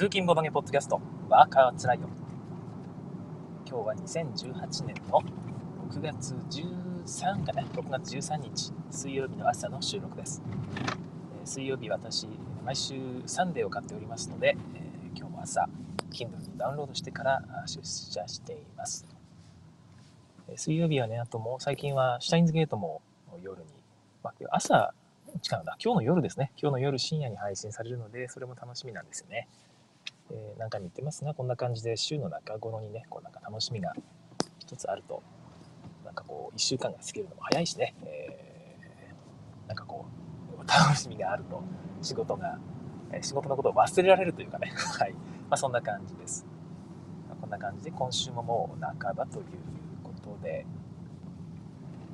[0.00, 2.08] 通勤ボドゲポッドキャスト、ワーカーつらいよ。
[3.68, 5.20] 今日は2018年の
[5.90, 6.34] 6月
[7.04, 10.40] 13かな、6月13日、水曜日の朝の収録です。
[11.42, 12.26] え水曜日私、
[12.64, 12.94] 毎週
[13.26, 15.68] サンデーを買っておりますので、えー今日も朝、
[16.10, 19.06] Kindle にダウンロードしてから出社しています。
[20.48, 23.02] え水曜日はね、あともう最近はシュタインズゲートも
[23.42, 23.68] 夜に、
[24.22, 24.94] まあ、朝、
[25.26, 26.52] 違うんだ、今日の夜ですね。
[26.56, 29.46] 今日の夜深夜に配信されるので、それも楽しみなんですよね。
[30.32, 33.94] えー、何回も言ってますが、こんな感じで週の中頃にね、こうなんか楽しみが
[34.58, 35.22] 一つあると、
[36.04, 40.04] なんかこう、一週間が過ぎるのも早いしね、えーなんかこ
[40.58, 41.62] う、楽しみがあると、
[42.02, 42.58] 仕事が、
[43.12, 45.12] えー仕事のことを忘れられるというかね、 はい。
[45.12, 45.18] ま
[45.50, 46.46] あそんな感じです。
[47.28, 49.44] まあこんな感じで、今週ももう半ばという
[50.02, 50.66] ことで、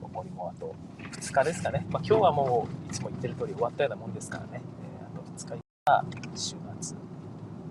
[0.03, 1.87] 残りもあと2日ですかね。
[1.91, 7.16] まあ今日はもう、いつも言ってる通り終わったようなもんですからね、えーあと2日が週末。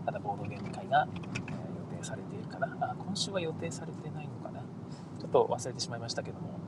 [0.06, 1.20] ただボードゲーム会が、え
[1.92, 2.68] 予定されているかな。
[2.80, 4.62] あ今週は予定されてないのかな。
[5.20, 6.60] ちょっと忘れてしまいましたけども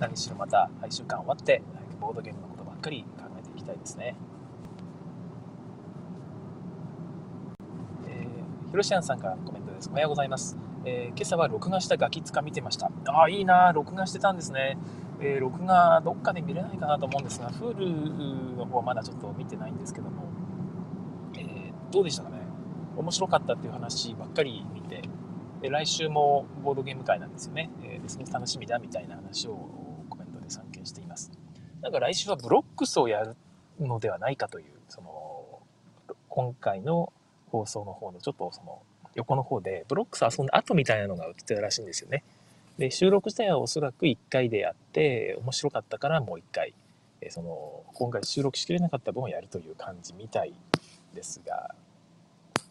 [0.00, 1.62] 何しろまた1週間終わって
[2.00, 4.16] ボードゲームのことばっかり考えていきたいですね。
[8.08, 9.88] えー、ひろしあんさんからコメントです。
[9.90, 12.90] おはようございます、えー今朝は録画したガキ使見てました。
[13.06, 14.76] ああいいな録画してたんですね。
[15.20, 20.24] えー録画どっかで見れないかなと思うんですが Hulu の方はまだちょっと見てないんですけども、
[21.36, 22.35] えーどうでしたかね。
[22.96, 25.02] 面白かったっていう話ばっかり見て
[25.60, 29.68] で来週もボードゲーム会なんですよね、えーですごく楽しみだみたいな話を
[30.08, 31.32] コメントで散見しています。
[31.82, 33.36] なんか来週はブロックスをやる
[33.80, 35.60] のではないかというその
[36.28, 37.12] 今回の
[37.50, 38.80] 放送の方のちょっとその
[39.14, 42.22] 横の方でブロックス遊んだ後みたいなのが映ってたらしいんですよね。
[42.78, 46.74] で収録自体はおそらく1回でやって面白かったからもう1回
[47.20, 50.52] えその今回収録しきれなかった分をやるという感じみたい
[51.14, 51.74] ですが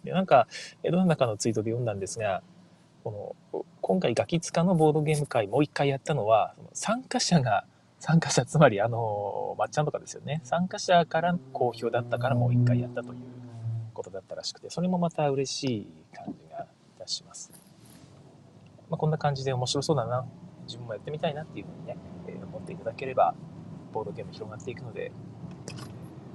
[0.05, 0.47] でなんか
[0.83, 2.41] 江戸の中のツイートで読んだんですが
[3.03, 7.65] この今回ガキ使のボードゲーム会もう一回やったのはその参加者が
[7.99, 10.41] 参加者つまりあのまっちゃんとかですよね。
[10.43, 13.19] 参加者から好評だったからもう一回やったという
[13.93, 16.67] ことだったらしくてそれもまた嬉しい感じがい
[16.99, 17.51] たします、
[18.89, 20.25] まあ、こんな感じで面白そうだな。
[20.65, 23.35] 自分もやってみたいなっていうふうにね、えー思っていただければ
[23.91, 25.11] ボードゲーム広がっていくので、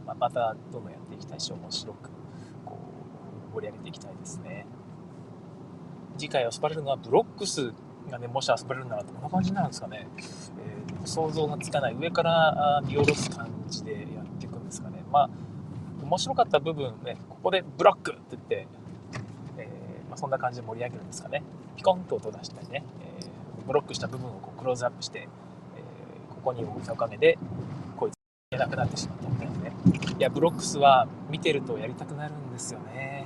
[0.06, 2.10] まあ、またどんどんやっていきたいし面白く
[3.52, 4.66] 盛り上げていきたいですね。
[6.18, 7.72] 次回遊ばれるのはブロックス
[8.10, 10.08] がねもし遊ばれるならどんな感じになるんですかね、
[10.64, 15.02] えー想像がつかない上から見下ろす感じでやっていくんですかね。
[15.10, 15.30] まあ
[16.02, 18.68] 面白かった部分ねここでブロックって言って、
[19.56, 21.42] えーまあ、そんな感じで盛り上げるんですかね。
[21.76, 27.38] ピコンと音出したりね、えーブロックした部分をこうクローズアップして、えーここに置いたおかげで
[27.96, 28.14] こいつ
[28.54, 29.72] いなくなってしまったみたいなね。
[30.18, 33.19] いやブロックスは見てるとやりたくなるんですよね。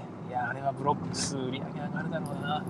[0.55, 2.65] れはブロックス売り上げ上がるだろうな。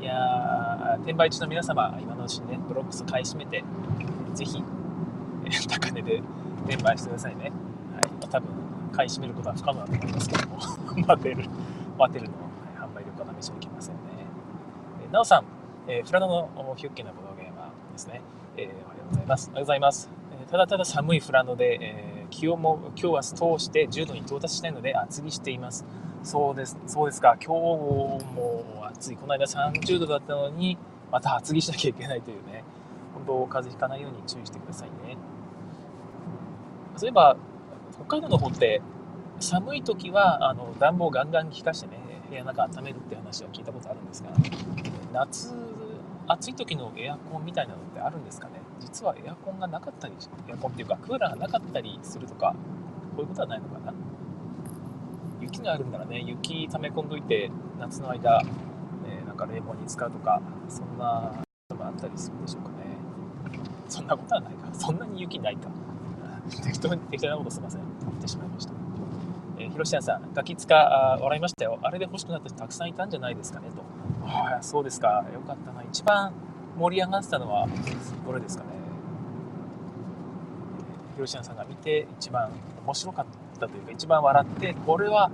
[0.00, 3.62] いやー転売厨の皆様今のうちにねブロックス買い占めて
[4.32, 4.64] ぜひ
[5.44, 6.22] え 高値で
[6.66, 7.44] 転売してくださいね。
[7.44, 7.52] はい。
[7.52, 8.48] まあ多分
[8.92, 10.58] 買い占めることは不可能だと思いますけども。
[11.06, 11.44] 待てる
[11.98, 14.00] 待てるの、はい販売力は試しにいけませんね。
[15.04, 15.44] えーなおさん、
[15.86, 18.22] えーフラノのヒュッケなボードゲーマーですね、
[18.56, 19.50] えーおはようございます。
[19.50, 20.10] おはようございます、
[20.40, 25.84] えーただただ寒いフラノで、えー気温も今日は通して10度に到達しないので厚着しています。
[26.22, 27.36] そうですそうですか。
[27.42, 28.20] 今日も
[28.90, 29.16] 暑い。
[29.16, 30.76] この間30度だったのに
[31.10, 32.62] また厚着しなきゃいけないというね。
[33.14, 35.16] 本当風邪ひかないように注意してくださいね。
[36.96, 37.36] そういえば
[37.94, 38.82] 北海道の方って
[39.40, 41.98] 寒い時はあの暖房ガンガン効かしてね
[42.28, 44.30] 部屋の中温めるって話は聞いたことあるんですが
[45.12, 45.54] 夏
[46.28, 48.60] 暑い時のエアコンみたいなのってあるんですかね？
[48.78, 50.14] 実はエアコンがなかったり
[50.48, 52.54] エアコンっていうかクーラーがなかったりするとか
[53.16, 53.94] こういうことはないのかな？
[55.50, 58.42] 雪があるんならね雪溜め込んどいて夏の間、
[59.06, 62.76] えーなんか冷房に使うとかそんなこともあったりするんでしょうかね
[63.88, 65.68] そんなことはないかそんなに雪ないか
[66.62, 68.72] 適当に適当なことすいません言ってしまいました
[69.58, 71.78] えー、ひろしやさん、ガキ使あ笑いましたよ。
[71.82, 73.82] あれで欲しくなった人たくさんいたんじゃないですかねと。
[74.26, 75.22] ああ、そうですか。
[75.34, 75.82] よかったな。
[75.82, 76.32] 一番
[76.78, 77.68] 盛り上がってたのは
[78.26, 78.70] どれですかね。
[78.72, 78.80] えー
[81.14, 82.50] ひろしやさんが見て一番
[82.86, 85.30] 面白かったというか、一番笑って、これは、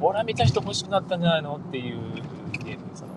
[0.00, 1.98] これは見た人欲しくなったんじゃないのっていう
[2.64, 3.12] ゲーム、その、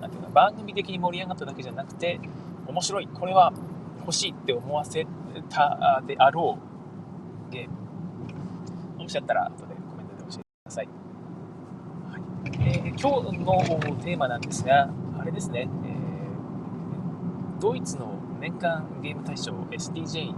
[0.00, 2.20] なんていうか、番組的に盛り上がっただけじゃなくて、
[2.66, 3.52] 面白い、これは
[4.00, 5.06] 欲しいって思わせ
[5.48, 6.58] たであろ
[7.48, 9.02] うゲーム。
[9.02, 10.88] もしあったら後でコメントで教えてください。
[12.10, 12.22] はい
[12.60, 20.34] えー今日のテーマなんですが、あれですね、えードイツの年間ゲーム大賞 SDJ、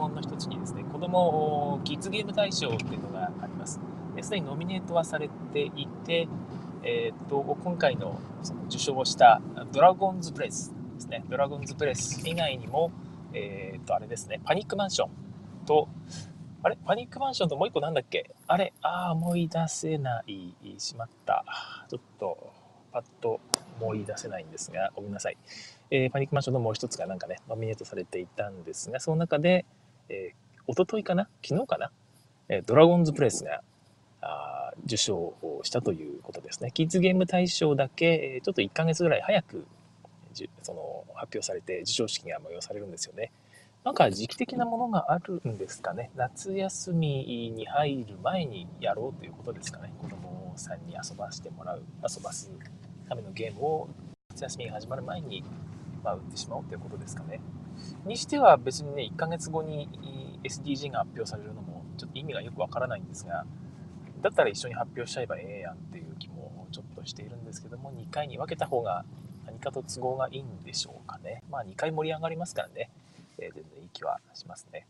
[0.00, 3.78] 門の一つにですね、子供キッズゲーム大賞っていうのがあります。
[4.22, 6.26] すでにノミネートはされていて、
[6.82, 9.40] えー、っと今回のその受賞をした
[9.72, 11.24] ドラゴンズプレスですね。
[11.28, 12.90] ドラゴンズプレス以外にも、
[13.32, 15.10] えー、っとあれですねパニックマンション
[15.66, 15.88] と
[16.62, 16.78] あれ？
[16.84, 18.34] パニックマンションともう一個なんだっけ？
[18.46, 18.72] あれ？
[18.82, 20.54] ああ思い出せない。
[20.78, 21.44] しまった。
[21.88, 22.52] ちょっと
[22.92, 23.40] パッと
[23.80, 25.36] 思い出せないんですがごめんなさい、
[25.90, 29.64] えー、パニックマンションのもう一つがなんかねノミネートされていたんですがその中で、
[30.10, 31.28] えー、一昨日かな？
[31.46, 31.90] 昨日かな、
[32.48, 33.62] え、ドラゴンズプレスが
[34.20, 36.72] あ受賞をしたということですね。
[36.72, 39.66] キッズゲーム大賞だけ、ちょっと1ヶ月ぐらい早く
[40.62, 43.30] その発表されて、授賞式が催されるんですよね。
[43.84, 46.10] なんか時期的なものがあるんですかね？
[46.16, 49.92] 夏休みに入る前にやろうということですかね？
[50.02, 52.50] 子供さんに遊ばせてもらう、遊ばす
[53.08, 53.88] ためのゲームを
[54.30, 55.42] 夏休みが始まる前に、
[56.04, 57.40] まあ、売ってしまおうということですかね。
[58.04, 59.88] にしては別にね、1ヶ月後に
[60.44, 63.44] SDG が発表されるのもちょっと意味がよくわからないんですが、
[64.22, 69.04] だったら一緒に発表しちゃえばええやんっていう気もちょっとしているんですけども、2回に分けた方が
[69.46, 71.42] 何かと都合がいいんでしょうかね。
[71.50, 72.90] まあ2回盛り上がりますからね、
[73.38, 74.86] えー、全然いい気はしますね。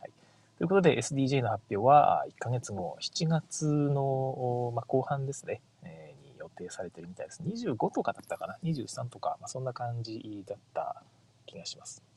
[0.00, 0.10] はい、
[0.58, 7.42] ということで SDJ の発表は1ヶ月後、7月の、まあ、後半ですね、えー、に予定されてるみたいです。
[7.42, 11.02] 25とかだったかな ?23 とか、まあ、そんな感じだった
[11.46, 12.07] 気がします。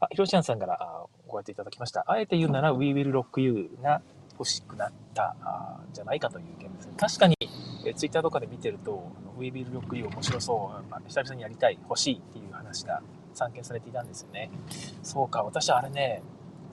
[0.00, 2.04] あ、ひろしあんさんからごやっていただきました。
[2.06, 4.02] あえて言うなら We Will Rock You が
[4.38, 6.94] 欲しくなったんじゃないかというゲームですね。
[6.96, 7.36] 確かに、
[7.86, 13.02] えツイッターとかで見てると、ウィービルロック U 面白そう、まあ、久々にやりたい、欲しいっていう話が
[13.32, 14.50] 散見されていたんですよね。
[15.02, 16.22] そうか、私あれね、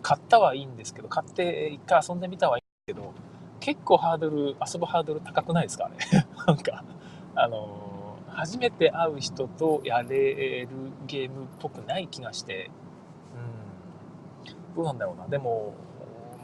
[0.01, 3.13] 買ったはいいんですけど、買って一回遊んでみたはいいんですけど、
[3.59, 5.95] 結構ハードル、遊ぶハードル高くないですかね。
[6.45, 6.83] なんか、
[7.35, 10.67] あのー、初めて会う人とやれる
[11.07, 12.82] ゲームっぽくない気がして、うん、
[14.75, 15.27] どうなんだろうな。
[15.27, 15.73] でも、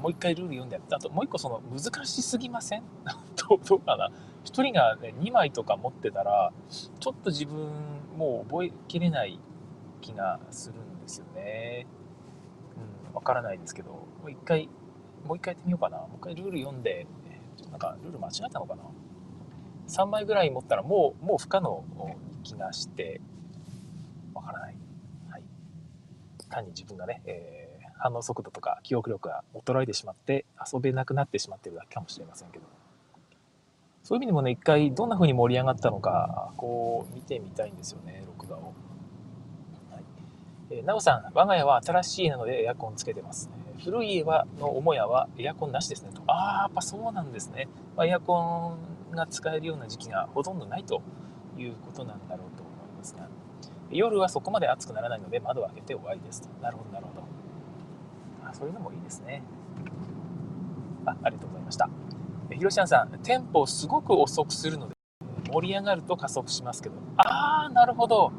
[0.01, 0.95] もう一回ルール読んでやって。
[0.95, 2.83] あともう一個その難しすぎません？
[3.67, 4.09] どうかな
[4.45, 7.69] ？1人が、ね、2枚とか持ってたらちょっと自分
[8.17, 9.39] もう覚えきれない
[10.01, 11.85] 気がするんですよね。
[13.09, 13.91] うんわからないですけど。
[13.91, 14.69] もう一回
[15.25, 15.97] もう一回やってみようかな。
[15.97, 17.05] もう一回ルール読んで
[17.71, 18.83] なんかルール間違えたのかな
[19.87, 21.83] ？3枚ぐらい持ったらもうもう不可能
[22.43, 23.19] 気がして
[24.33, 24.77] わからない、
[25.29, 25.43] はい、
[26.49, 27.58] 単に自分がね、えー
[27.99, 32.65] 反応速度とか記憶力が衰えてしまって遊べなくなってしまってるだけかもしれませんけど。
[34.01, 38.73] そういう意味でもね一回どんな風に盛り上がったのかこう見てみたいんですよね録画を、
[39.91, 39.99] は
[40.71, 40.77] い。
[40.77, 43.51] え、なおさん我が家は新しい家なのでエアコンつけてます、
[43.83, 46.23] 古い家はの母屋はエアコンなしですねと。
[46.25, 48.75] ああやっぱそうなんですね、ま、エアコ
[49.11, 51.03] ンが使えるような時期がほとんどないと
[51.57, 53.27] いうことなんだろうと思いますが。
[53.91, 56.49] 夜はそこまで暑くならないので窓を開けて終わりですと。
[56.61, 57.28] なるほどなるほど。
[58.53, 59.41] そういうのもいいですね。
[61.05, 61.89] あありがとうございました。
[62.51, 64.95] ひろしあんさん、テンポをすごく遅くするので、
[65.51, 68.31] 盛り上がると加速しますけど、あー、なるほど。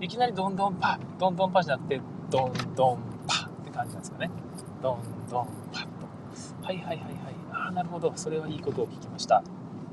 [0.00, 4.30] いきなりどんどんパッ、どんどんパじゃなくて、どんどんパって感じなんですかね。
[4.82, 4.98] どん
[5.30, 6.06] どんパッと。
[6.62, 7.06] はいはいはいはい。
[7.52, 8.12] あー、なるほど。
[8.16, 9.42] それはいいことを聞きました。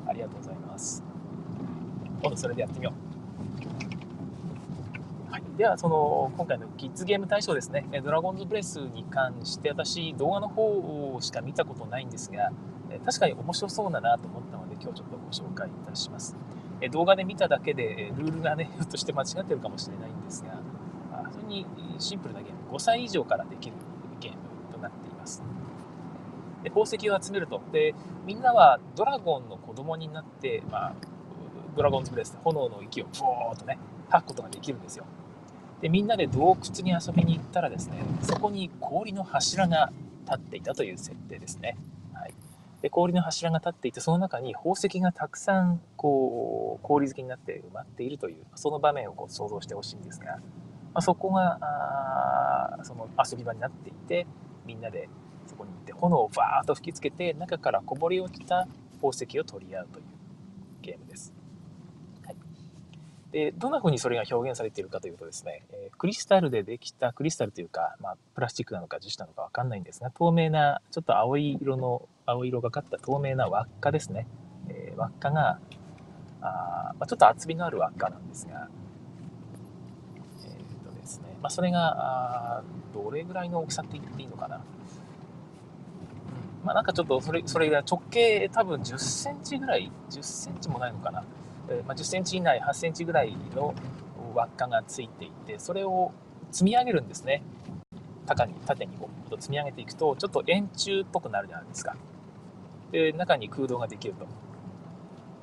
[0.05, 1.03] ありがとうございます。
[2.21, 3.12] 今度それでやってみよう。
[5.57, 12.51] では、その、今回のキッズゲーム大賞ですね、ドラゴンズブレスに関して、私、動画の方しか見たことないんですが、
[13.05, 16.35] 確かに面白そうだなと思ったので、今日ちょっとご紹介いたします。
[16.91, 20.57] 動画で見ただけで、ルールがね、 ひょっとして間違ってるかもしれないんですが、
[21.31, 21.67] 非常に
[21.99, 23.75] シンプルなゲーム、5歳以上からできる
[24.19, 24.37] ゲーム
[24.73, 25.43] となっています。
[26.63, 27.61] で宝石を集めると。
[27.71, 27.93] で、
[28.25, 30.93] みんなはドラゴンの子供になって、まあ、
[31.75, 33.77] ドラゴンズブレスで炎の息をブーッとね、
[34.09, 35.05] 吐くことができるんですよ。
[35.83, 39.91] でみんなで洞窟に遊びに行ったらですねそこに氷の柱が
[40.25, 41.77] 立っていたという設定ですね、
[42.13, 42.33] はい、
[42.81, 50.39] で氷の柱が立っていてその中に宝石がたくさんこう氷漬けになって埋まっているというその場面をこう想像してほしいんですが、ま
[50.93, 51.59] あ、そこが
[52.83, 54.25] その遊び場になっていて
[54.65, 55.09] みんなで
[55.47, 58.69] そこに行って炎をバーッと吹きつけて中からこぼれ落ちた
[59.01, 60.05] 宝石を取り合うという
[60.81, 61.42] ゲームです。
[63.33, 74.27] で、どんな風にそれが表現されているかというとですね、えクリスタルでできた、クリスタルというか、まあ、プラスチックなのか樹脂なのかわかんないんですが、透明な、ちょっと青い色の、青色がかった透明な輪っかですね。
[74.69, 75.59] えー、輪っかが、
[76.41, 78.69] あまあ、ちょっと厚みのある輪っかなんですが、
[80.45, 82.63] えー、とですね、まあ、それが、あ
[82.93, 84.61] どれぐらいの大きさって言っていいのかな。
[86.63, 91.23] まあ、なんかちょっとそれ、それが直径多分10センチぐらい、10センチもないのかな。
[91.79, 93.73] えまあ、10センチ以内、8センチぐらいの
[94.33, 96.11] 輪っかがついていて、それを
[96.51, 97.43] 積み上げるんですね。
[98.25, 101.95] 高に、縦にこう積み上げていくと、ちょっと円柱っぽくなるじゃないですか。
[102.93, 104.27] で中に空洞ができると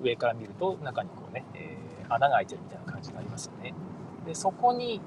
[0.01, 3.75] 上から見ると中にこうね、えー、穴が開いてるみたいな感じがありますよね
[4.25, 5.01] でそこに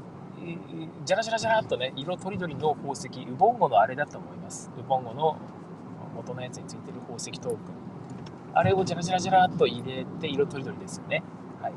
[1.06, 5.38] じゃらじゃらじゃらっとね色とりどりの宝石ウボンゴのあれだと思いますウボンゴの
[6.13, 7.83] 元のやつについてる宝石トークン
[8.53, 11.24] あれをじゃらじゃらじゃらっと入れて色とりどりですよね、
[11.62, 11.74] はい、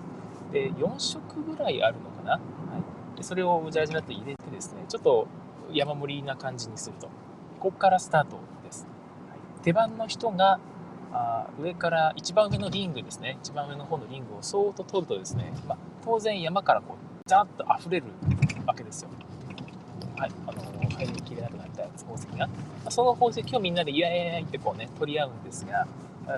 [0.53, 2.39] で4色ぐらいあるのかな、は
[3.15, 5.27] い、でそれをじゃらじゃらっと入れてですねちょっと
[5.73, 7.09] 山盛りな感じにすると。
[7.59, 8.87] ここからスタートです、
[9.29, 10.61] はい、手番の人が
[11.13, 13.39] あ上から一番上のリングですね。
[13.43, 18.07] 一番上の方のリングをそーっと取るとですね、まあ、当然山からこうザーッと溢れる
[18.67, 19.11] わけですよ。
[20.19, 20.31] はい。
[20.47, 22.49] あの入りきれなくなった宝石が、
[22.85, 25.87] ま、その宝石をみんなでイエーイってこうね取り合うんですが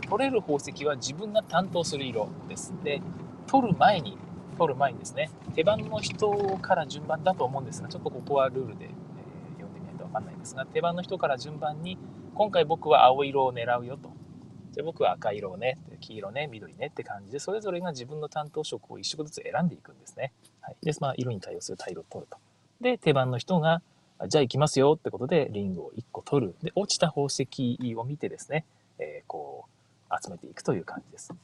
[0.08, 2.74] 取れる宝石は自分が担当する色です。
[2.84, 3.00] で
[3.46, 4.18] 取る前に
[4.58, 8.90] 取る前にですね手番の人から順番だと思うんですがちょっとここはルールで、えー、
[9.52, 11.96] 読んでみないと分かんないんですが手番の人から順番に
[12.34, 14.12] 今回僕は青色を狙うよと。
[14.72, 22.36] じゃ僕は赤色をね黄色ね緑ねって感じでそれぞれが自分の担当色を1色ずつ選んでいくんですね、はい、で、まあ、色に対応するタイルを取ると。
[22.80, 23.80] で手番の人が
[24.26, 26.54] じゃあ行きますよってことでリングを1個取る。
[26.62, 27.48] で落ちた宝石
[27.96, 28.66] を見てですね、
[28.98, 29.77] えー、こう
[30.22, 31.34] 集めていくという感じです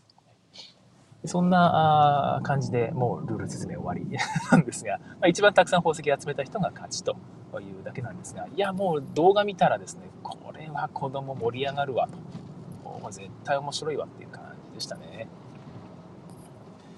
[1.26, 4.06] そんな感じでもうルール説明終わり
[4.52, 7.16] なんですが、まあ、一番たくさん宝石集めた人が勝ちと
[7.60, 12.16] いうだけなんですが、いや、もう動画見たらですね、これは子供盛り上がるわと。
[12.84, 15.28] もう絶対面白いわっていう感じでしたね。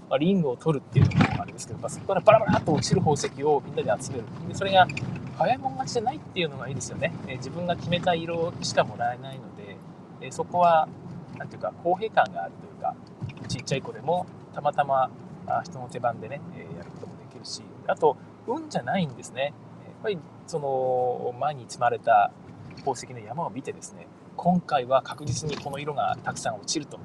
[0.08, 4.24] まあ、リングを取るっていうのもあれですけど、まあ、そこからバラバラっと落ちる宝石をみんなで集める。
[4.48, 4.86] でそれが
[5.36, 7.12] 早いもん勝ちじゃないっていうのがいいですよね。
[7.26, 9.76] え自分が決めた色しかもらえないので、
[10.20, 10.88] えそこは、
[11.38, 12.94] なんていうか、公平感があるというか、
[13.48, 15.10] ちっちゃい子でもたまたま
[15.64, 18.16] 人の手番でね、えやることもできるしあと
[18.46, 19.42] 運じゃないんですね。
[19.44, 19.52] やっ
[20.02, 22.30] ぱりその前に積まれた
[22.78, 26.98] 宝石の山を見てですね今回は確実にこの色がたくさん落ちると、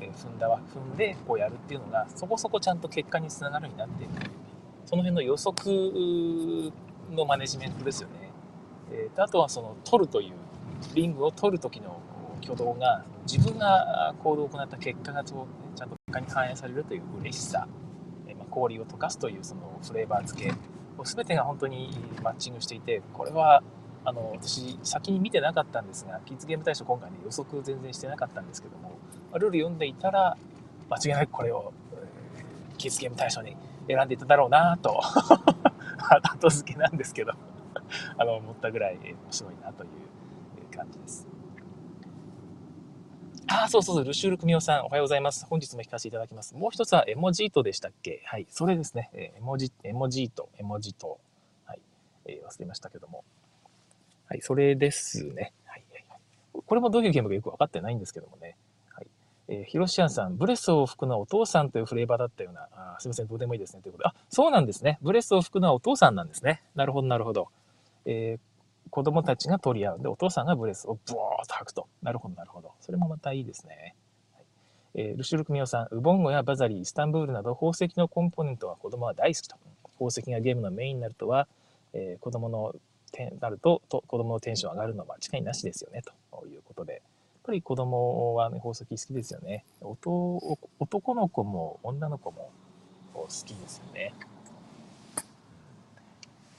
[0.00, 4.12] え踏んだは踏んでこうやるっていうのがそこそこちゃんと結果につながるようになっている。
[4.84, 6.72] その辺の予測
[7.10, 8.30] のマネジメントですよね、
[8.92, 10.34] えー、あとはその取るという
[10.94, 12.02] リングを取る時の
[12.44, 17.66] 挙動が自分が行動を行った結果がちゃんと結果に反映されるという嬉しさ、
[18.50, 20.54] 氷を溶かすというそのフレーバー付け
[21.04, 21.90] 全てが本当に
[22.22, 23.62] マッチングしていてこれは
[24.04, 28.98] あの私先に見てなかったんですがキッズゲーム大賞今回ね予測全然してなかったんですけども
[29.32, 30.36] ルール読んでいたら
[30.88, 31.72] 間違いなくこれを、
[32.76, 33.56] キッズゲーム大賞に
[33.88, 35.00] 選んでいただろうなと
[35.98, 37.32] 後付けなんですけど
[38.18, 41.33] あの思ったぐらい面白いなという感じです。
[43.46, 45.44] あ、そうそうそう、ルシュール組夫さん、おはようございます。
[45.46, 46.54] 本日も聞かせていただきます。
[46.54, 48.22] もう一つはエモジートでしたっけ？
[48.24, 49.10] はい、それですね。
[49.12, 51.18] えエモジ、エモジート、エモジート。
[51.66, 51.80] はい、
[52.26, 53.24] えー、忘れましたけども。
[54.28, 55.52] はい、それですね。
[55.66, 56.20] はい、はい、
[56.66, 58.56] これもどういうゲームかよくわかってないんですけどもね。
[58.90, 59.06] はい。
[59.48, 63.82] えー、ヒロシアンさん、ブレスを吹くのはお父さんというフレーバーだったような、あすいません、どうでもいいですね。
[63.82, 64.98] ということで、あ、そうなんですね。
[65.02, 66.62] ブレスを吹くのはお父さんなんですね。
[66.74, 67.48] なるほど、なるほど。
[68.06, 68.53] えー
[68.94, 71.88] 子供たちが取り合うんで、お父さんがブレスをブワーッと吐くと。
[72.00, 72.70] なるほど、なるほど。
[72.80, 73.96] それもまたいいですね。
[74.32, 74.44] はい
[74.94, 79.56] えー、ルシュルクミオさん、ウボンゴやバザリー、イスタンブールなど宝石のコンポーネントは子供は大好きと。
[79.94, 81.48] 宝石がゲームのメインになるとは、
[81.92, 82.72] えー、子供の
[83.10, 87.02] てなるとと子供のテンション上がるのは間違いなしですよねということでやっ
[87.44, 92.50] ぱり子供は、ね、宝石好きですよね男の子も女の子も
[93.14, 94.14] 好きですよね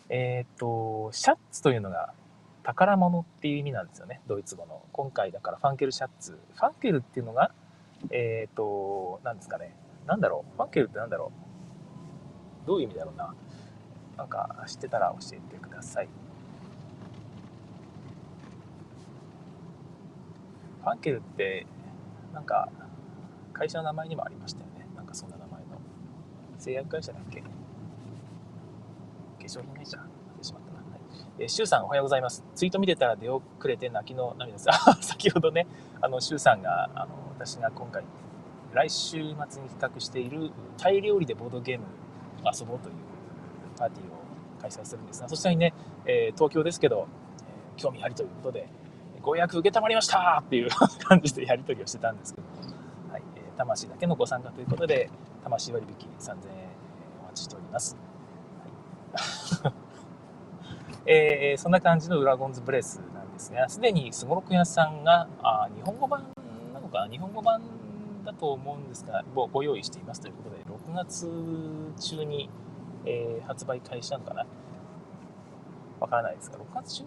[0.08, 2.13] えっ、ー、とシャッツというのが
[2.66, 4.82] 宝物っていう意味なんですよね、ドイツ語の。
[4.92, 6.32] 今回だからファンケルシャッツ。
[6.32, 7.52] ファンケルっていうのが、
[8.10, 9.76] えっ、ー、と、何ですかね。
[10.08, 10.56] なんだろう。
[10.58, 11.32] ファンケルってなんだろ
[12.64, 12.68] う。
[12.68, 13.36] どういう意味だろうな。
[14.18, 16.10] なんか知ってたら教えてください。
[20.82, 21.68] ファンケルって、
[22.34, 22.70] なんか、
[23.54, 24.88] 会社の名前にもありましたよね。
[24.96, 25.68] なんかそんな名前の。
[26.58, 27.42] 製薬会社だっけ？
[27.42, 27.48] 化
[29.42, 30.00] 粧品会社？
[31.38, 32.44] えー、シュウさんおはようございます。
[32.56, 34.68] ツイート見てたら出遅れて泣きの涙です。
[35.01, 35.68] 先ほどね、
[36.01, 38.04] あの、シュウさんが、あの、私が今回、
[38.74, 39.36] 来週末に
[39.70, 41.86] 企画しているタイ料理でボードゲーム
[42.44, 42.96] 遊ぼうという
[43.77, 44.12] パーティーを
[44.62, 45.74] 開催するんですが、そちらにね、
[46.06, 47.08] えー、東京ですけど、
[47.39, 48.70] えー、興味ありということで、
[49.22, 50.70] ご予約受けたまりましたっていう
[51.04, 52.48] 感じでやり取りをしてたんですけど、
[53.12, 55.10] はい、えー、魂だけのご参加ということで、
[55.44, 56.38] 魂割引3000円
[57.22, 57.98] お待ちしております。
[59.63, 59.85] はい
[61.06, 66.24] えー、そんな感じのドラゴンズブレスなんですが、すでにすごろく屋さんが、あ日本語版
[66.74, 67.62] なのか日本語版
[68.26, 71.28] だと思うんですが、ごご用意していますということで、6月
[72.16, 72.50] 中に、
[73.06, 74.46] えー、発売開始なのかな？
[76.00, 77.04] わからないですが、6月中、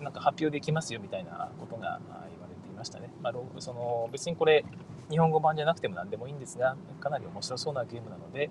[0.00, 3.10] なんか発表できますよみたいなことが言われていましたね。
[3.22, 4.64] まあ、その別にこれ
[5.10, 8.48] 日本語版じゃなくても何でもいいんですがかなり面白そうなゲームなので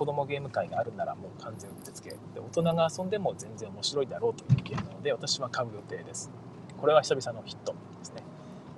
[0.00, 6.30] 子供ゲーム会があるならもう完全うってつけで大人が遊んでも全然面白いだろうというゲームなので私は買う予定です。
[6.78, 8.22] これは久々のヒットですね。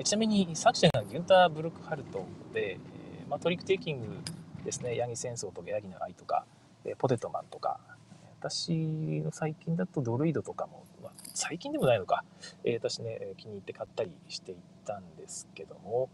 [0.03, 2.79] ちなみに作者がギュンター・ブルクハルトで、え
[3.29, 4.07] まあ、トリックテイキング
[4.65, 6.45] ですねヤギ戦争とかヤギの愛とか
[6.99, 7.79] ポテトマンとか
[8.41, 12.25] 私の最近だとドルイドとかも、まあ、最近でもないのか、
[12.65, 16.09] え、私ね気に入って買ったりしていたんですけども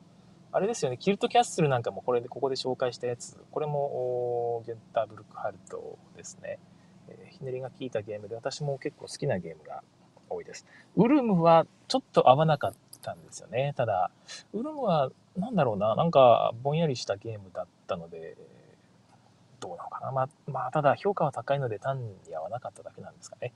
[0.53, 6.59] あれですよねキルトキャッスルなんかもこれでここで紹介したやつこれもゲンターブルクハルトですね、
[7.09, 9.83] えー、ひねりが効いたゲームで私も結構好きなゲームが
[10.31, 14.11] 多いですウルムはちょっと合わなかったんですよねただ
[14.53, 18.37] ウルムは何だろうななんかぼんやりしたゲームだったので
[19.61, 20.13] どうなのかな。
[20.13, 23.53] まあ、まあ、ただ評価は高いので単に合わなかっただけなんですかね。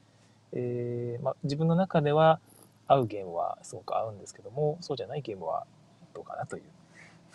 [0.52, 2.40] えー、まあ、自分の中では
[2.86, 5.66] 合うゲームはすごく合うんですけども、そうじゃないゲームは
[6.14, 6.62] どうかなという。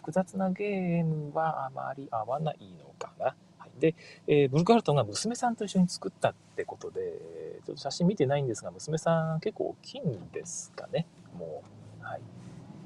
[0.07, 3.35] 複雑なゲームはあまり合わないのかな。
[3.57, 3.93] はい、で、
[4.25, 7.01] えー、ブルクハルトンが娘さんと一緒に作ったってことで、
[7.65, 11.07] ちょっと写真見てないんですが、娘さん結構大きいんですかね。
[11.37, 11.61] も
[12.01, 12.03] う。
[12.05, 12.21] はい。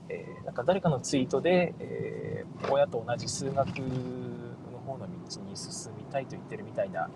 [0.09, 7.07] えー、なんか誰かのツイートで、えー、親と同じ数学の方の道に進みたいと言ってるみたいな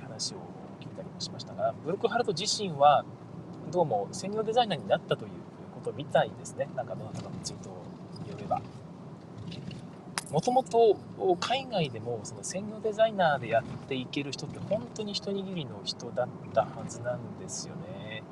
[0.00, 0.38] 話を
[0.80, 3.04] 聞いたりもしましたがブルクハルト自身は
[3.70, 5.30] どうも専業デザイナーになったという
[5.74, 7.70] ことみたいですねなんかどなたかのツイート
[8.24, 8.60] によれば
[10.32, 10.96] もともと
[11.40, 18.22] 海外でもその専業デザイナーでやっていける人って本当に一握りの人だったはずなんですよね。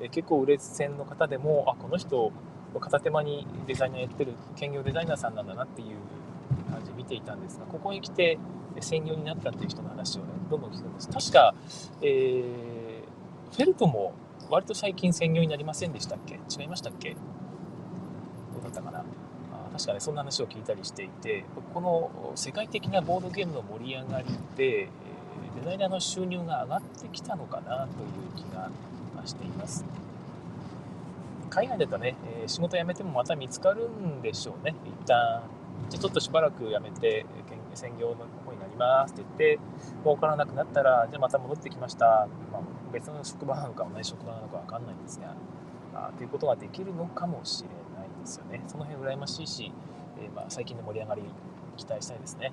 [0.00, 2.32] え結構売れ線の方でもあこの人
[2.80, 5.88] 片手間にデザイナーやってる兼業デザイナーさんなんだなっていう
[6.72, 8.38] 感じ見ていたんですがここに来て
[8.80, 11.08] 専業になったっていう人の話をねどんどん聞くんです。
[11.08, 11.54] 確か、
[12.00, 14.14] えー、フェルトも
[14.48, 16.40] 割と最近専業になりませんでしたっけ？
[16.58, 17.10] 違いましたっけ？
[17.10, 17.16] ど
[18.60, 19.04] うだったかな？
[19.72, 24.88] 確かねそんな話を聞いたりしていてこの世界的なボードゲームの盛り上がりで
[25.56, 28.70] デザイナーの収入が上がってきたのかなという気が
[29.24, 29.84] しています。
[31.50, 34.74] 海外だとね、仕事辞めてもまた見つかるんでしょうね。
[34.86, 35.42] 一旦
[35.90, 37.26] じゃちょっとしばらくやめて
[37.74, 39.58] 専業の方になりますって言って
[40.02, 45.34] 儲からなくなったらじゃあまた戻ってきました、まあ、別の職場なのか同じ職場なのか分かんないんですが
[45.94, 47.81] あということができるのかもしれない。
[48.22, 48.62] ですよね。
[48.66, 49.72] その辺羨ましいし、
[50.18, 51.22] えー、まあ、最近の盛り上がり
[51.76, 52.52] 期待したいですね、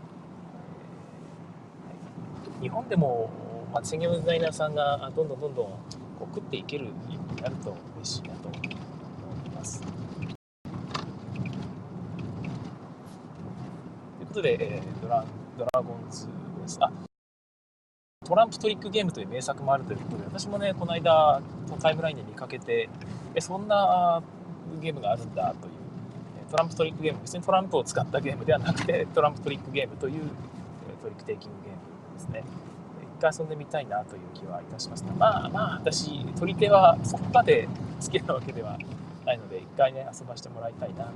[2.62, 3.30] 日本でも、
[3.74, 5.66] まあ、専業デザイナーさんがどんどんどんどん
[6.20, 8.70] こう食っていけるようになると嬉しいなと思い
[9.52, 9.82] ます。
[9.82, 9.92] とい
[14.24, 15.24] うことで、えー、ドラ
[15.58, 16.78] ドラゴンズです。
[16.82, 16.92] あ
[18.26, 21.42] トランプトリックゲームという名作もあるということで、私もね、この間、
[21.82, 22.88] タイムラインで見かけて、
[23.34, 24.22] えそんな
[24.78, 30.22] ゲームがあるんだという、トランプトリックゲーム、別にトランプを使ったゲームではなくて、 トランプトリックゲームという
[31.02, 32.44] トリックテイキングゲームですね。
[33.18, 35.14] 一回遊んでみたいなという気はいたしました。
[35.14, 37.68] まあまあ、私、取り手はそこまで
[38.04, 38.78] 好きなわけでは
[39.26, 41.10] ないので、一回ね、遊ばせてもらいたいなという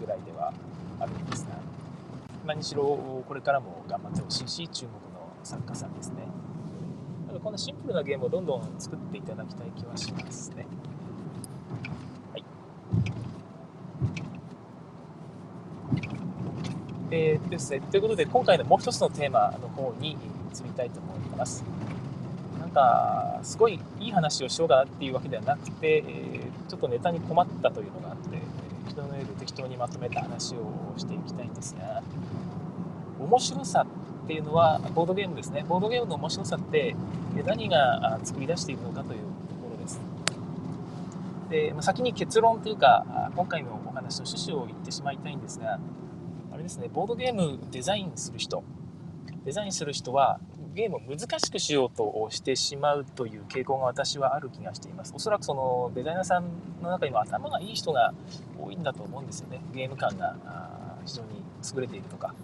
[0.00, 0.52] ぐらいでは
[1.00, 1.66] あるんですが、
[2.46, 2.84] 何しろ
[3.26, 6.28] これからも頑張ってほしいし注目の作家さんですね
[7.42, 10.66] こんなシンプルなゲームをどんどん作っていただきたい気はしますね
[12.32, 12.44] はい
[17.10, 21.64] えー、ですねということで今回のもう一つのテーマの方に移りたいと思います。
[22.58, 28.38] なんかすごいいい話をしようかなっていうわけではなくて、えー、ちょっとネタに困ったというのがあって
[28.88, 32.02] 人の上で適当にまとめた話をしていきたいんですが
[33.20, 33.86] 面白さ
[34.24, 35.64] っていうのはボードゲームですね。
[35.68, 36.96] ボードゲームの面白さって
[37.46, 40.00] 何が作り出しているのかというところです。
[41.50, 45.78] でまあ先に結論というか今回のお話の趣旨を言ってしまいたいんですが
[46.66, 48.62] ですねボードゲームデザインする人。
[49.44, 50.40] デザインする人は
[50.74, 55.12] ゲームを難しくしようとしてしまうという傾向が私はある気がしています。
[55.14, 56.44] おそらくそのデザイナーさん
[56.82, 58.12] の中にも頭がいい人が
[58.60, 59.60] 多いんだと思うんですよね。
[59.72, 60.36] ゲーム感が
[61.06, 61.28] 非常に
[61.74, 62.34] 優れているとか。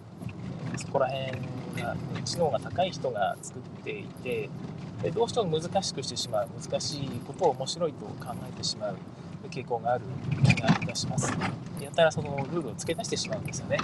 [0.77, 1.37] そこら辺
[1.81, 4.49] が知能が高い人が作っていて
[5.13, 8.95] どうしても難しくしてしまう難しいことを面白いと考えてしまう
[9.51, 10.05] 傾向がある
[10.43, 11.31] 気がいたします。
[11.79, 13.77] やたらそのルールを付け足してしまうんですよね。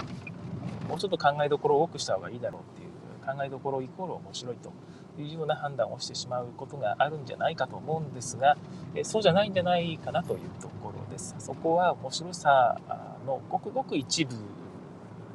[0.90, 2.90] もうちょっと考えどころを多くした方がいいだろうっていう
[3.24, 4.72] 考えどころイコール面白いと
[5.20, 8.56] いうような判断をしてしまうことがあるんじゃないかと思うんですが
[8.94, 12.78] えそうじゃないんじゃないかなというところですそこは面白さ
[13.26, 14.34] のごくごく一部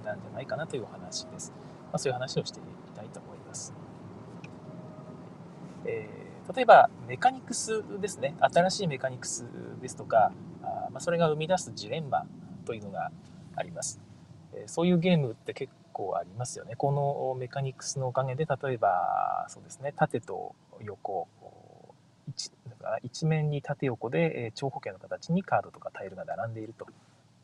[0.06, 1.52] なんじゃないかなというお話です。
[1.92, 3.74] まあ、そういう話をしていきたいと思います。
[5.86, 9.46] えー、例えばメカニクスですね新しいメカニクス
[9.82, 10.32] ですとか
[10.64, 12.26] あまあ、それが生み出すジレンマ
[12.66, 13.12] というのが
[13.56, 14.05] あります。
[14.68, 16.76] そういうゲームって結構ありますよね。
[16.76, 21.28] このメカニクスのおかげで例えばそうですね縦と横
[22.28, 22.52] 一
[23.04, 26.88] 一面に縦横で長方形の形にカードとかタイルが並んでいると。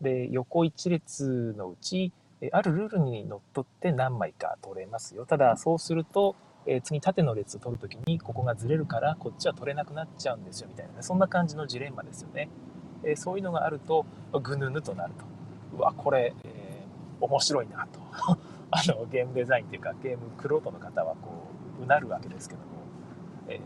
[0.02, 2.12] で横一列のうち
[2.52, 5.26] あるルールにのっとって何枚か取れますよ。
[5.26, 6.36] ただそうすると
[6.68, 12.50] え、次縦の列を取るときにここがずれるからこっちは取れなくなっちゃうんですよみたいな、ね、そんな感じのジレンマですよね、
[13.04, 14.06] え、そういうのがあると
[14.44, 15.26] ぐぬぬとなると
[15.76, 16.61] うわこれ、え、
[17.22, 18.00] 面白いなと。
[18.74, 21.48] あのゲームデザインっていうかゲームクロートの方はこ
[21.80, 22.66] ううなるわけですけども、
[23.50, 23.60] え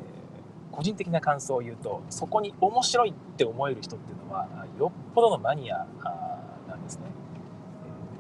[0.72, 4.48] 個人的な感想を言うとそこに面白いって思える人っていうのは
[4.80, 5.86] よっぽどのマニア
[6.68, 7.04] なんですね。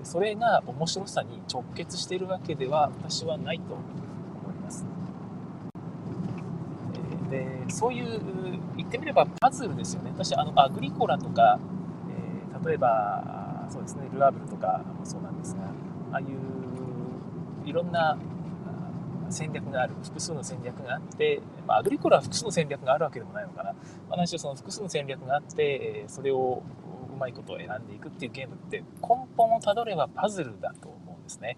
[0.03, 3.83] それが面白さに直結しているわけでは私はないと思
[4.51, 4.85] います。
[7.29, 8.21] でそういう
[8.77, 10.11] 言ってみればパズルですよね。
[10.13, 11.59] 私あのアグリコラとか、
[12.53, 14.04] えー、例えばそうですね。
[14.13, 15.63] ルアブルとかもそうなんですが
[16.12, 16.28] ああいう
[17.67, 18.17] いろんな
[19.30, 23.73] 戦略がある複数の戦略があって、まあ、アグリコラは複数の戦略があるわけでもないのかな、
[24.10, 26.62] まあ、しろその複数の戦略があってそれを
[27.13, 31.58] うまいことを選んでいくっていうゲームって根本をたどればパズルだと思うんですね、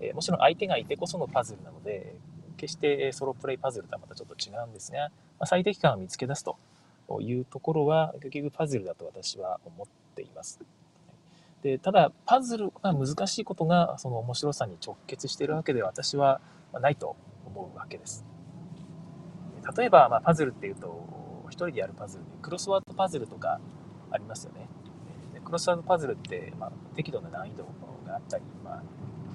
[0.00, 2.14] え、もちろん相手がいてこそのパズルなので
[2.56, 6.56] 決してソロプレイパズルとはまたちょっと違うんですが、ま、最適感を見つけ出すと
[7.20, 10.60] いうところは結局パズルだと私は思っています。
[11.62, 16.40] でただパズルが難しいことがその面白さに直結しているわけでは私は
[16.80, 17.16] ないと
[17.46, 18.24] 思うわけです。
[19.76, 21.06] 例えば、まあ、パズルっていうと
[21.48, 23.60] 一人でやるパズルでクロスワードパズルとか
[24.10, 24.68] ありますよね。
[25.34, 27.64] でクロスワードパズルって、まあ、適度な難易度
[28.06, 28.82] があったり、まあ、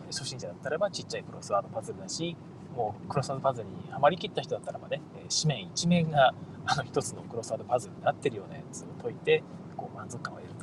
[0.08, 2.36] 初心者だったらばちっちゃいクロスワードパズルだし
[2.76, 6.34] もうクロスワードパズルにはまりきった人だったらばね、紙面一面が
[6.66, 9.44] あの一つのクロスワードパズルになってるようなやつを解いて
[9.78, 10.63] こう満足感を得ると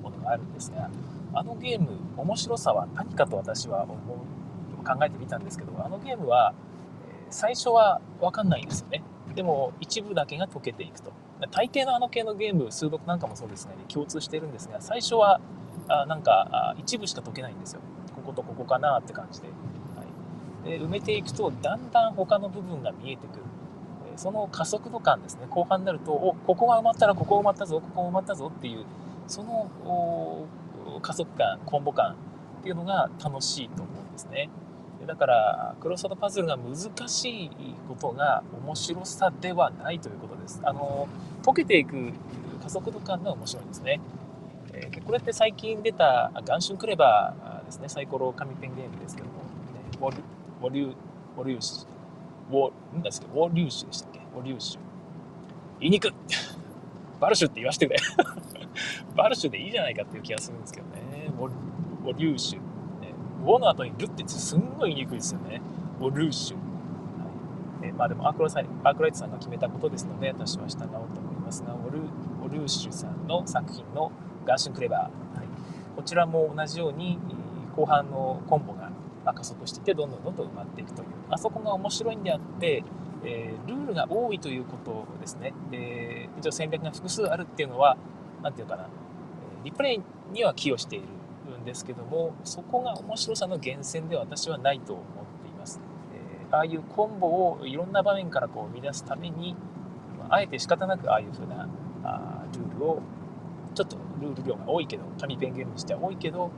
[0.00, 0.90] ものがあるんですが
[1.32, 4.40] あのゲーム面白さは何かと私は思う
[4.84, 6.54] 考えてみたんですけどあのゲームは
[7.30, 9.02] 最初は分かんないんですよね。
[9.34, 11.12] でも一部だけが解けていくと。
[11.52, 15.40] 大抵のあの系のゲーム数読なんかもそうですが、ね、共通してるんですが最初は
[15.88, 17.80] あなんか一部しか解けないんですよ。
[18.14, 19.48] こことここかなって感じで。
[19.48, 20.04] は
[20.64, 20.68] い。
[20.68, 23.42] で埋めていくとだんだん他の部分が見えてくる。
[24.16, 25.46] その加速度感ですね。
[25.48, 28.84] 後半になるとおここが埋まったらここ埋まったぞここ埋まったぞっていう
[29.30, 29.70] その
[31.00, 32.12] 加速感コンボ感
[32.60, 34.50] っていうのが楽しいと思うんですね。
[35.06, 37.50] だからクロスワードパズルが難しい
[37.88, 40.60] ことが面白さではないということです。
[40.62, 41.08] あの
[41.44, 42.12] 解けていく
[42.62, 44.00] 加速度感が面白いんですね。
[44.72, 47.88] えこれって最近出た「元春クレバー」ですね。
[47.88, 50.16] サイコロ紙ペンゲームですけども、ね、
[50.60, 53.26] ウォリュウォリューシュウォなんですけ？
[53.28, 54.18] どウォリューシュでしたっけ？
[54.36, 54.80] ウォリューシュ
[55.80, 56.10] 言いにく
[57.18, 57.98] バルシュって言わせてくれ。
[59.16, 61.30] バルシュでいいじゃないかっていう気がするんですけどね。
[61.38, 62.60] ウォウォリューシュ、
[63.44, 65.60] ウォの後にルってすんごい言いにくいですよね。
[66.00, 66.62] ウォルーシュ、は
[67.82, 67.88] い。
[67.88, 71.62] えまあでもアークライアークライトさんが決めたことですので私は従おうと思います。
[71.62, 74.12] がウォルウォルーシュさんの作品の
[74.46, 75.46] ガーシュンクレバー、はい、
[75.96, 77.18] こちらも同じように
[77.76, 78.90] 後半のコンボが
[79.32, 81.08] 加速していてどんどんどんどん埋まっていくという。
[81.30, 82.82] あそこが面白いんであって、
[83.24, 85.52] えー、ルールが多いということですね。
[85.70, 87.96] で一応戦略が複数あるっていうのは
[88.42, 88.88] 何て言うかな
[89.64, 90.00] リプレイ
[90.32, 91.06] には寄与している
[91.58, 95.06] んですけどもそこが面白さの源泉では私はないと思っ
[95.42, 95.80] ています、
[96.14, 99.56] えー、ああいうコンボをいろんな場面からこう生み出すために
[100.28, 101.68] あえて仕方なくああいう風な
[102.04, 103.02] あルールを
[103.74, 106.50] ちょっとルール量が多いけど紙ペンゲームにしては多いけど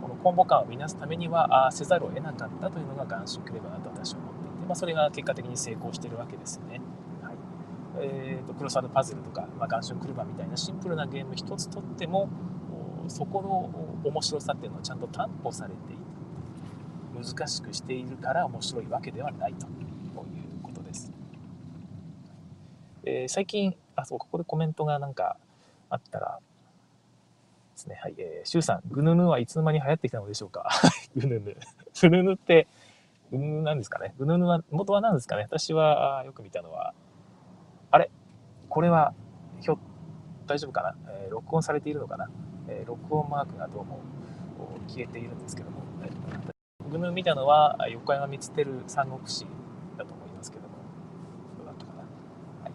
[0.00, 6.80] このコンボ感を見なすためにはああせざるを得なかったというのがガンシュクレバーだと私は思っていて、まあ、それが結果的に成功してるわけですよね。
[8.00, 12.28] えーと、クロスワードパズルとか、まあ、ガンシュクレバみたいなシンプルなゲーム一つとっても
[13.08, 16.02] そこの面白さっていうのはちゃんと担保されている
[17.24, 19.72] 難しくしているから面白いわけではないという
[20.62, 21.12] ことです。
[23.04, 25.36] えー、最近あそうここでコメントがなんか
[25.90, 26.38] あったら
[27.74, 27.98] ですね。
[28.02, 28.14] はい。
[28.16, 30.68] えー、シュウさん、グヌヌはいつの間に流行ってきたのでしょうか？
[31.16, 31.56] グヌヌ。
[32.00, 32.66] グヌヌって、
[33.30, 34.14] グヌヌなんですかね？
[34.18, 35.42] グヌヌは、元は何ですかね？
[35.42, 36.94] 私はよく見たのは、
[37.92, 38.10] あれ？
[38.70, 39.12] これは、
[39.60, 39.78] ひょ、
[40.46, 42.30] 大丈夫かな、えー、録音されているのかな、
[42.68, 44.00] えー、録音マークがどうも
[44.88, 49.46] 消えているんですけども、えー、グヌ見たのは横山光輝三国志
[49.98, 50.68] だと思いますけども、
[51.58, 51.98] どうだったかな？
[52.64, 52.72] はい。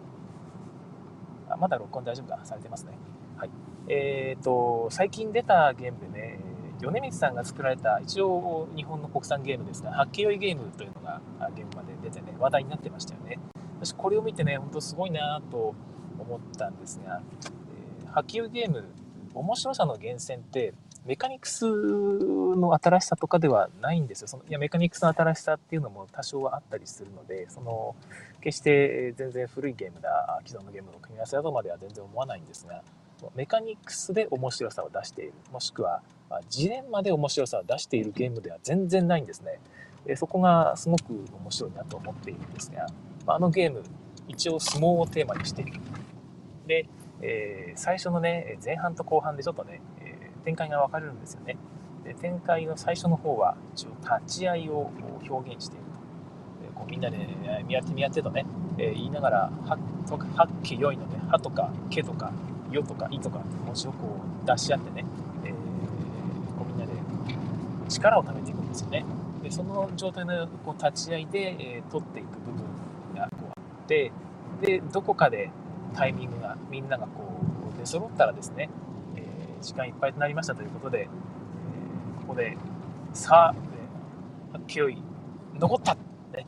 [1.50, 2.92] あまだ録音大丈夫かされてますね。
[3.36, 3.50] はい。
[3.88, 6.38] えっ、ー、と、最近出たゲームでね、
[6.80, 13.40] 米光さんが作られた、一応日本の国産ゲームですが、ハッケ酔いゲームというのが現場で出てね、話題になってましたよね。
[13.80, 15.74] 私これを見てね、ほんとすごいなと
[16.18, 17.22] 思ったんですが、
[18.02, 18.84] えー、波及ゲーム
[19.34, 20.74] 面白さの源泉って
[21.06, 24.28] メカニクスの新しさとかではないんですよ。
[24.28, 27.94] そのいやメカニクスの新しさっていうのも多少はあったりするので、その
[28.40, 32.82] 決して全然古いゲームだ、既存のゲームの組み合わせだとまでは全然思わないんですが、
[33.34, 36.02] メカニクスで面白さを出している、もしくは
[36.50, 39.60] ジレンマで面白さを出しているゲームでは全然ないんですね。
[40.16, 42.86] そこがすごく面白いなと思っているんですが、
[43.34, 43.82] あのゲーム、
[44.26, 45.80] 一応相撲をテーマにしている。
[46.66, 46.88] で、
[47.20, 51.56] えー、最初のね、前半と後半でちょっとね、えー、展開が分かれるんですよね。
[52.08, 54.90] で展開の最初の方は一応立ち会いを
[55.28, 56.66] 表現していると。
[56.66, 58.46] でこうみんなで、ね、見合って見合ってとね、
[58.78, 59.78] えー、言いながら、は
[60.36, 62.32] はっけよいのね、はとかけとか
[62.70, 65.04] よとかいとか文字をこう出し合ってね、
[65.44, 66.92] え、こうみんなで
[67.88, 69.04] 力を貯めていくんですよね。
[69.42, 72.64] でその状態のこう立ち合いで、えー、取っていく部分
[73.88, 74.12] て
[74.60, 75.50] でどこかで
[75.94, 77.24] タイミングがみんながこ
[77.74, 78.68] う出揃ったらですね、
[79.16, 82.56] えー、時間いっぱいとなりましたということで、えー、ここで
[83.14, 83.58] 「さあ」で
[84.52, 85.02] 「はっきよい
[85.58, 85.96] 残った」っ
[86.32, 86.44] て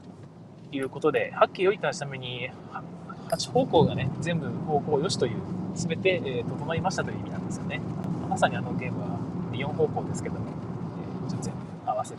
[0.71, 2.51] いうことで「はっきよい」とために
[3.29, 5.33] 8方向がね全部方向よしという
[5.75, 7.81] 全て、えー、整いましたという意味なんですよね。
[8.29, 9.19] まさにあのゲームは
[9.53, 10.47] 4方向ですけども、
[11.31, 12.19] えー、全部合わせる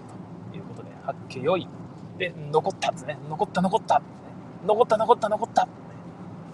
[0.51, 1.67] ということで「はっきよい」
[2.17, 4.05] で残ったですね残った残った、ね、
[4.65, 5.67] 残った残った残った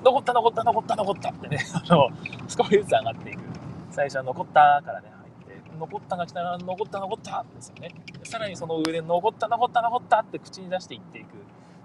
[0.04, 1.58] 残った残った残った残ったってね、
[1.90, 2.10] あの、
[2.48, 3.42] 少しずつ上がっていく。
[3.90, 5.12] 最初は残ったからね、
[5.46, 7.92] 入って、残ったが来たら残った残ったですよね。
[8.24, 11.30] さらにその上で残った残った残ったって口に出していっていく。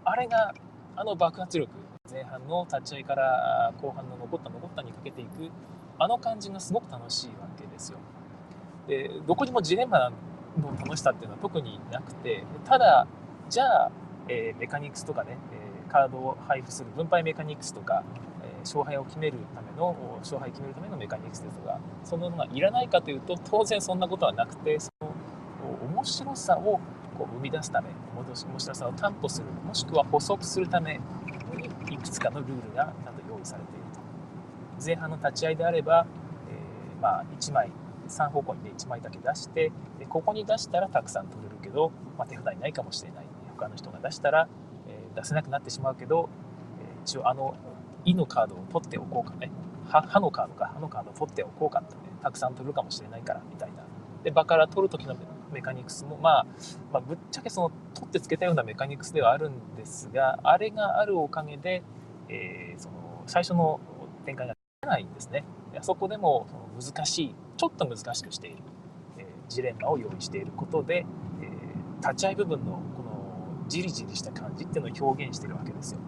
[0.05, 0.55] あれが、
[0.97, 1.71] あの爆発力。
[2.11, 5.51] 前半の立ち合いから後半の残った残ったにかけていく、
[5.99, 7.99] あの感じがすごく楽しいわけですよ。
[8.87, 10.11] で、どこにもジレンマ
[10.59, 13.07] の楽しさっていうのは特になくて、ただ、
[13.49, 13.91] じゃあ、
[14.29, 15.39] えー、メカニクスとかね、
[15.93, 18.03] カードを配布する分配メカニクスとか、
[18.43, 25.13] え、勝敗を決めるための勝敗を決めるためのメカニクスですとかそののがいらないかというと当然そんなことはなくてその
[25.95, 26.81] 面白さを
[27.19, 30.99] こう生み出すため面白さを担保するもしくは補足するため
[31.89, 34.01] にいくつかのルールがちゃんと用意されていると。
[34.85, 36.07] 前半の立ち会いであれば、
[36.49, 37.71] えー、まあ1枚
[38.09, 43.27] 3方向にね1枚だけ出してでここに出したらたくさん取れるけど、まあ、手札にないかもしれない。
[43.57, 44.49] 他の人が出したら
[45.13, 46.29] 出せなくなってしまうけど、
[46.81, 47.55] え一応あの
[48.05, 49.51] 「い」のカードを取っておこうかね
[49.89, 52.13] 「は」のカードか「は」のカードを取っておこうかってね。
[52.23, 53.83] たくさん取るかもしれないからみたいな。
[54.23, 55.17] で場から取る時の
[55.53, 56.47] メカニクスも、まあ、
[56.93, 61.83] まあぶっちゃけその取ってつけたようなメカニクスではあるんですがあれがあるおかげで、
[62.29, 63.81] えー、その最初の
[64.25, 65.45] 展開が出ないんですね。
[65.81, 68.59] そこでもその難しいちょっと難しくしている、
[69.19, 71.05] えー、ジレンマを用意していることで、
[71.41, 72.81] えー、立ち会い部分の
[73.69, 76.01] じりじりした感じっていうのを表現してるわけですよ。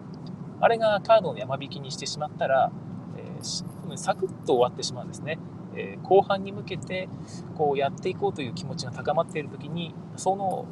[0.59, 2.71] あれがカードの山引きにしてしまったら、
[3.17, 5.37] えー、サクッと終わってしまうんですね。
[5.75, 7.09] えー、後半に向けて
[7.57, 10.65] こうやっていこうという気持ちが高まっている時にその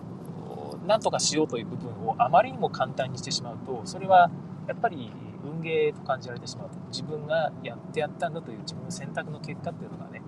[0.87, 4.31] 何とかしようという部分をあまりにも簡単にしてしまうとそれは
[4.67, 5.11] やっぱり
[5.43, 10.21] 運ゲーと感じられてしまうと自分がやってやったんだという自分の選択の結果っていうのがね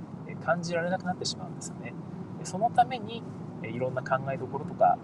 [0.46, 1.94] 感じられなくなってしまうんですよね。
[2.44, 3.24] そのために
[3.64, 4.98] いろんな考えどころとか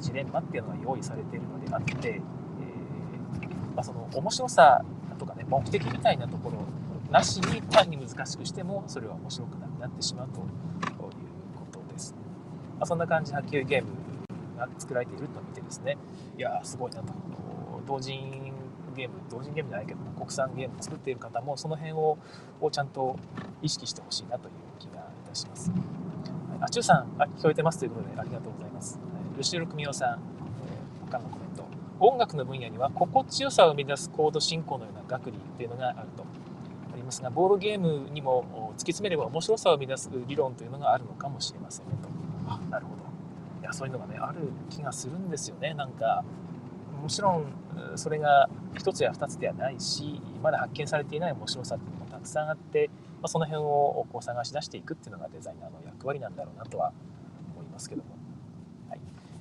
[0.00, 2.20] ジレンマっていうのが用意されているのであって、えー、
[3.74, 4.84] まあ、その面白さ
[5.18, 6.58] とかね目的みたいなところ
[7.10, 10.46] なしに単に難しくしてもそれは面白くなくなってしまうという
[11.56, 12.14] ことです。
[12.78, 13.88] まあ、そんな感じで波及ゲーム
[14.58, 15.96] が作られていると見てですね
[16.36, 17.12] いやすごいなと
[17.86, 18.52] 同人
[18.96, 22.18] ゲーム同人ゲームじゃないけど国産ゲーム作っている方もその辺を
[22.60, 23.16] をちゃんと
[23.62, 25.70] 意識してほしいなという気がいたします。
[26.60, 28.98] あ、ちゅうさん、あ、聞こえてますということでありがとうございます。
[29.38, 31.64] 吉ル文夫さん、えー、他のコメント。
[32.00, 36.24] 音楽の分野には心地よさを生み出すコード進行のような学理というのがあると。
[36.92, 42.08] ありますが、ボードゲームにも突き詰めれば面白さを生み出す理論というのがあるのかもしれませんねと。
[42.48, 43.02] あ、なるほど。
[43.60, 44.38] いや、そういうのがね、ある
[44.70, 45.74] 気がするんですよね。
[45.74, 46.24] なんか、
[47.04, 47.44] もちろん
[47.96, 52.88] それが1つや2つではないしまだ発見されていない面白さっていうのもたくさんあって、
[53.20, 56.92] まあ、その辺をこう探し出していくっていうのがデザイナーの役割なんだろうなとは
[57.54, 58.13] 思いますけども。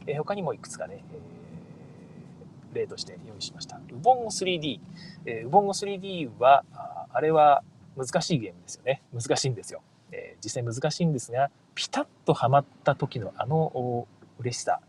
[0.07, 3.77] え他にもいくつかね、えー、例として用意しました。
[3.77, 4.79] ウボンゴ 3D。
[5.25, 7.63] えー、ウボンゴ 3D はあ、あれは
[7.95, 9.01] 難しいゲームですよね。
[9.13, 9.81] 難しいんですよ。
[10.11, 14.07] えー、実際難しいんですが、ピタッとはまった時のあの
[14.39, 14.79] 嬉しさ。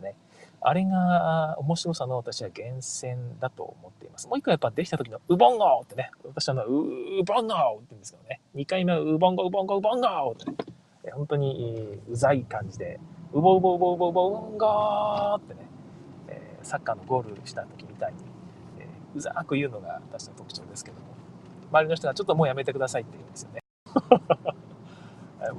[0.00, 0.14] ね。
[0.60, 4.26] あれが面白さの私は源泉だと思っています。
[4.28, 12.98] もう一個やっぱできた時のウボンゴってね、私はのウボンゴって言うんですけどね、2回目はウボンゴウボンゴウボンゴってね、本当にうざい感じで、
[13.32, 15.60] ウボウボウボウボウボンガーってね、
[16.28, 18.18] えー、サッカーのゴールした時みたいに、
[18.78, 21.02] えー、うざーく言うのが私の特徴ですけども、
[21.70, 23.60] 周りの人がちょっともうやめてくださいって言うんですよね。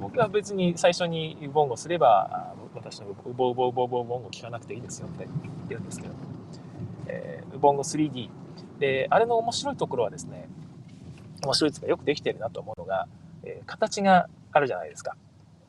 [0.00, 6.14] 僕は別に最初にボンゴすれば、私のウボウボウボウボウボンゴ聞かなくていいですよって言ってるんですけど、
[7.06, 8.28] えー、ウボンゴ 3D。
[8.78, 10.48] で、あれの面白いところはですね、
[11.42, 13.08] 面白いですかよくできてるなと思うのが、
[13.44, 15.16] えー、形があるじゃないですか。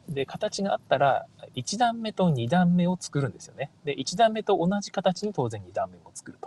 [0.10, 3.72] で、形があったら、1段目と2段目を作るんですよね。
[3.84, 6.38] で、1段目と同じ形に当然2段目も作る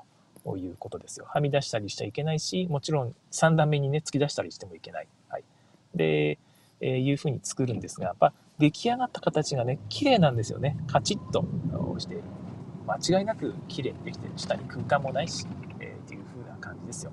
[0.45, 1.27] ということですよ。
[1.29, 5.09] はみ出したりしちゃいけないし、もちろん3段目にね、突き出したりしてもいけない。
[5.29, 5.45] はい。
[5.95, 6.39] で、
[6.81, 10.77] えー、いうふうに作るんですが、やっぱ出来上がった形がね、綺麗なんですよね。
[10.89, 11.45] カチッと
[11.99, 12.25] している。
[12.87, 14.33] 間違いなく綺麗にできてる。
[14.37, 15.47] 下に空間もないし、
[15.81, 17.13] えー、っていう風な感じですよ。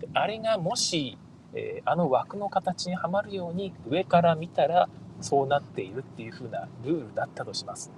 [0.00, 1.18] であれがもし、
[1.54, 4.88] えー、あの枠の形にはまるように上から見たら
[5.22, 7.90] そうなっているっていう風なルールだったとします。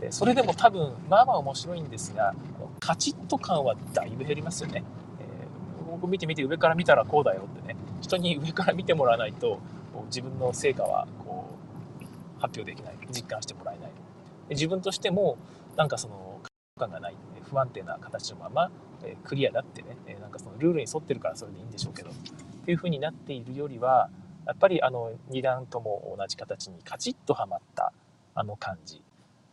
[0.00, 2.34] でそれでも多分、まあまあ面白いんですが、
[2.80, 4.84] カチッと感はだいぶ減りますよね。
[5.20, 9.58] えー、僕見てみて上から見たらこうだよってね、人に上から見てもらわないと、
[10.06, 11.46] 自分の成果はこ
[12.00, 12.04] う
[12.40, 13.90] 発表できない実感してもらえない
[14.50, 15.36] 自分としても
[15.76, 16.40] なんかその
[16.78, 18.70] 感がない不安定な形のまま、
[19.02, 22.12] えクリアだってね、えなんかそのルールに沿ってるからそれでいいんでしょうけどっ
[22.64, 24.10] ていう風になっているよりは
[24.48, 27.92] やっぱりあの2段とも同じ形にカチッとはまった
[28.34, 29.02] あの感じ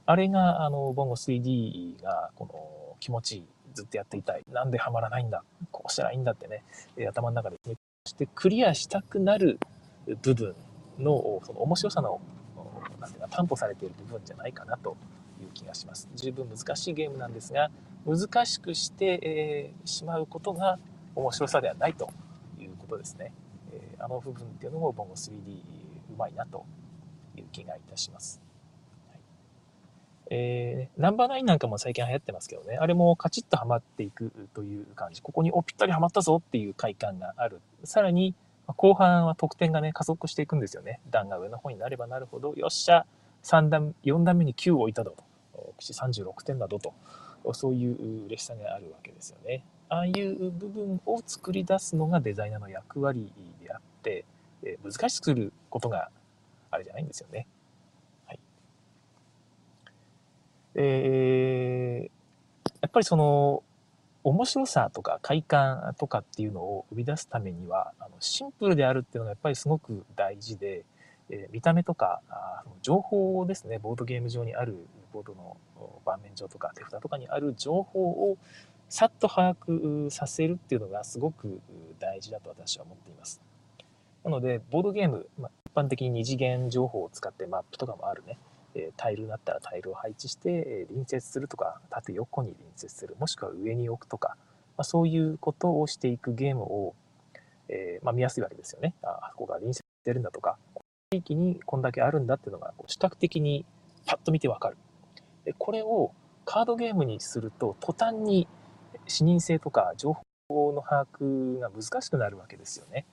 [0.05, 6.63] あれがあのボンゴ 3D がこの気持ちいいずっとやっていたいなんではまらないんだこうしたらいいんだってね
[7.09, 7.75] 頭の中で決め
[8.07, 9.59] してクリアしたくなる
[10.21, 10.55] 部分
[10.97, 12.21] のその面白さの
[13.01, 14.95] なんていうか担保されている部分じゃないかなと
[15.41, 16.07] いう気がします。
[16.15, 17.69] 十分難しいゲームなんですが
[18.05, 20.79] 難しくして、えー、しまうことが
[21.15, 22.09] 面白さではないと
[22.59, 23.33] いうことですね。
[24.05, 25.31] あの部分っていうのもボンゴ 3D
[26.13, 26.63] うまいなと
[27.35, 28.39] いう気がいたします。
[30.29, 37.61] えー、ナンバーナインなんかも最近流行ってますけどね、あれもカチッとはまっていくという感じ、ここにおぴったりはまったぞっていう快感がある。
[37.83, 38.35] さらに、
[38.67, 40.99] 後半は得点がね、加速していくんですよね。
[41.09, 43.07] 段が上の方になればなるほど、よっしゃ、
[43.43, 45.23] 3段、4段目に9を置いたぞと。
[45.77, 46.93] 口36点だぞと。
[47.53, 49.63] そういう嬉しさがあるわけですよね。
[49.89, 54.25] ああいう部分を作り出すのがデザイナーの役割であって、
[54.63, 56.09] え難しくすることが
[56.69, 57.47] あれじゃないんですよね。
[58.27, 58.39] はい。
[60.75, 63.63] えー、やっぱりその、
[64.23, 70.83] 面白さとか快感とかっていうのを生み出すためにはあのシンプルであるっていうのがやっぱりすごく大事で、
[71.29, 75.57] えー、見た目とかあ情報ですねボードゲーム上にあるボードの
[76.05, 78.37] 盤面上とか手札とかにある情報を
[78.89, 81.61] さっと把握させるっていうのがすごく
[81.99, 83.41] 大事だと私は思っています。
[84.25, 88.37] なのでボードゲーム、まあ、一般的に二次元情報を使ってマップとかもあるね
[88.75, 94.35] えタイルだったらタイルを配置して、え隣接するとか縦横に隣接するもしくは上に置くとか、
[94.77, 96.93] まあ、そういうことをしていくゲームを、
[97.69, 98.93] えー、まあ、見やすいわけですよね。
[99.01, 100.83] ああそこが隣接してるんだとかこ
[101.13, 103.65] の地域にこんだけあるんだっていうのが視覚的に
[104.05, 104.77] パッと見てわかる。
[105.45, 106.11] でこれを
[106.43, 108.47] カードゲームにすると途端に
[109.07, 110.17] 視認性とか情
[110.49, 113.05] 報の把握が難しくなるわけですよね。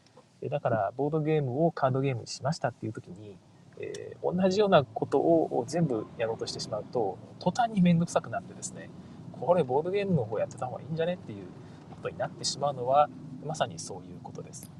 [0.48, 3.37] だからボードゲームをカードゲームにしましたっていう時に
[3.78, 8.90] えー、同じようなことを全部やろうとしてしまうと途端に面倒くさくなってですね
[9.33, 11.46] これボードゲームの方やってた方がいいんじゃねっていう
[11.90, 13.09] ことになってしまうのは
[13.44, 14.70] まさにそういうことです。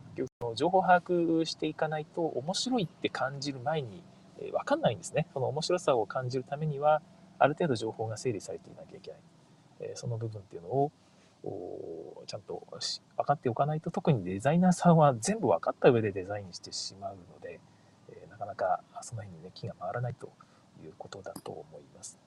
[0.55, 4.05] 情報把握していかないと面白いって感じる前に、
[4.39, 5.27] えー、分かんないんですね。
[5.33, 7.01] その面白さを感じるためには
[7.39, 9.21] ある程度情報が整理されていなきゃいけない。
[9.81, 10.93] えー、その部分っていうのを
[12.27, 12.67] ちゃんと
[13.17, 17.61] 分かっておかないと特にデザイナーさんは全部分かった上でデザインしてしまうので
[18.11, 20.31] え、な、かなかその辺にね気が回らないと
[20.83, 22.19] いうことだと思います。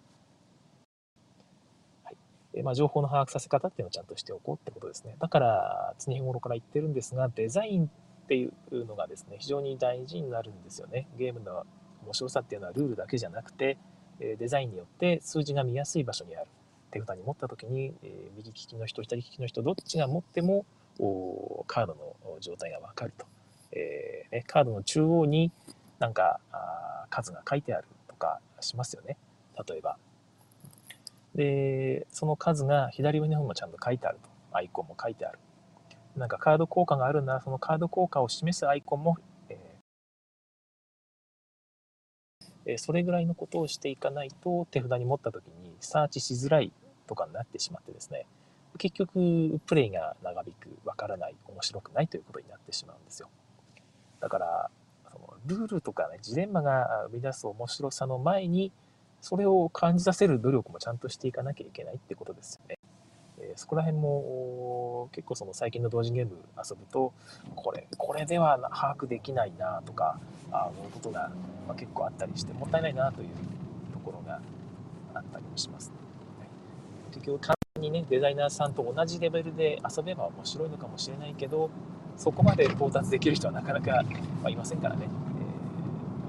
[2.04, 2.18] はい
[2.54, 5.16] えまあ、情報の把握させ方っていうのをちゃんとしておこうってことですね。
[5.20, 7.90] だから常日頃から言ってるんですがデザインっ
[8.28, 11.08] ていうのがですね非常に大事になるんですよね。
[11.18, 11.66] ゲームの
[12.04, 13.78] 面白さっていうのはルールだけじゃなくて
[14.20, 16.48] デザインによって数字が見やすい場所にある。
[16.96, 20.66] 手札に持った時に、え右利きの人左利きの人どっちが持っても
[21.68, 23.26] カードの状態が分かると、
[23.74, 25.52] えーね、カードの中央に
[26.00, 29.18] なんかあ数が書いてあるとかしますよね。
[29.68, 29.98] 例えば。
[31.36, 34.30] でその数が左上の方もちゃんと書いてあると。
[34.58, 35.40] アイコンも書いてある。
[36.16, 39.18] なんかカード効果があるならそのカード効果を示すアイコンも、
[39.50, 46.72] えー、それぐらいのことをしていかないと手札に持った時にサーチしづらい
[47.08, 48.26] とかになってしまってですね
[48.78, 53.30] 結局プレイが長引くわからない面白くないということになってしまうんですよ
[54.20, 54.70] だから
[55.16, 58.72] そのルールとかね、ジレンマが生み出す面白さの前に、
[59.22, 62.78] それを感じさせる努力もちゃんとしていかなきゃいけないってことですよね。
[63.40, 67.14] え、そこら辺も結構その最近の同人ゲーム遊ぶと
[67.56, 70.20] これこれでは把握できないなとか
[70.52, 71.32] あ思うことが、
[71.68, 73.28] ま結構あったりしてもったいないなという
[73.94, 74.42] ところが
[75.14, 75.92] あったりもします、
[77.16, 81.70] 結局簡単にねデザイナーさんと同じレベルで遊べば面白いのかもしれないけど
[82.18, 84.02] そこまで到達できる人はなかなか、
[84.42, 85.08] まいませんからね、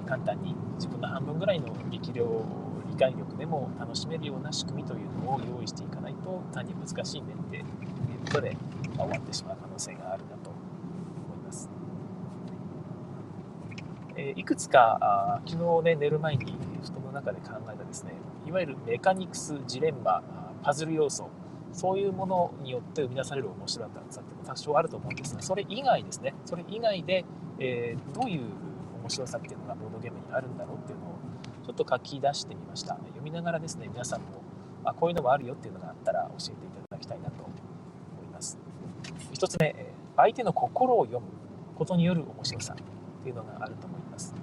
[0.03, 2.45] えー、簡単に自分の半分ぐらいの力量
[2.91, 7.65] 理解力でも楽しめるような仕組みというのを用意していかないと単に難しい面で
[8.27, 8.57] ことで、
[8.97, 11.71] ま終わってしまう可能性があるなと思います。
[14.17, 18.13] えいくつかあ昨日ね寝る前に布団の中で考えたですね
[18.47, 20.23] いわゆるメカニクスジレンマ
[20.63, 21.29] パズル要素
[21.73, 27.25] そういうものによって生み出される面白さっても多少あると思うんですがそれ以外ですねそれ以外で、
[27.59, 28.43] えー、どういう
[29.03, 31.19] 面白さっていうのがボードゲームにあるんだろうっていうのを
[31.67, 34.27] ちょっと書き出してみました読みながらですね皆さんも
[34.85, 36.55] あこういうのもあるよっていうのがあったら教えてい
[36.89, 37.53] ただきたいなと思
[38.23, 38.59] います
[39.37, 39.75] 1つ目、
[40.17, 41.27] 相手の心を読む
[41.77, 44.35] ことによる面白さっていうのがあると思います。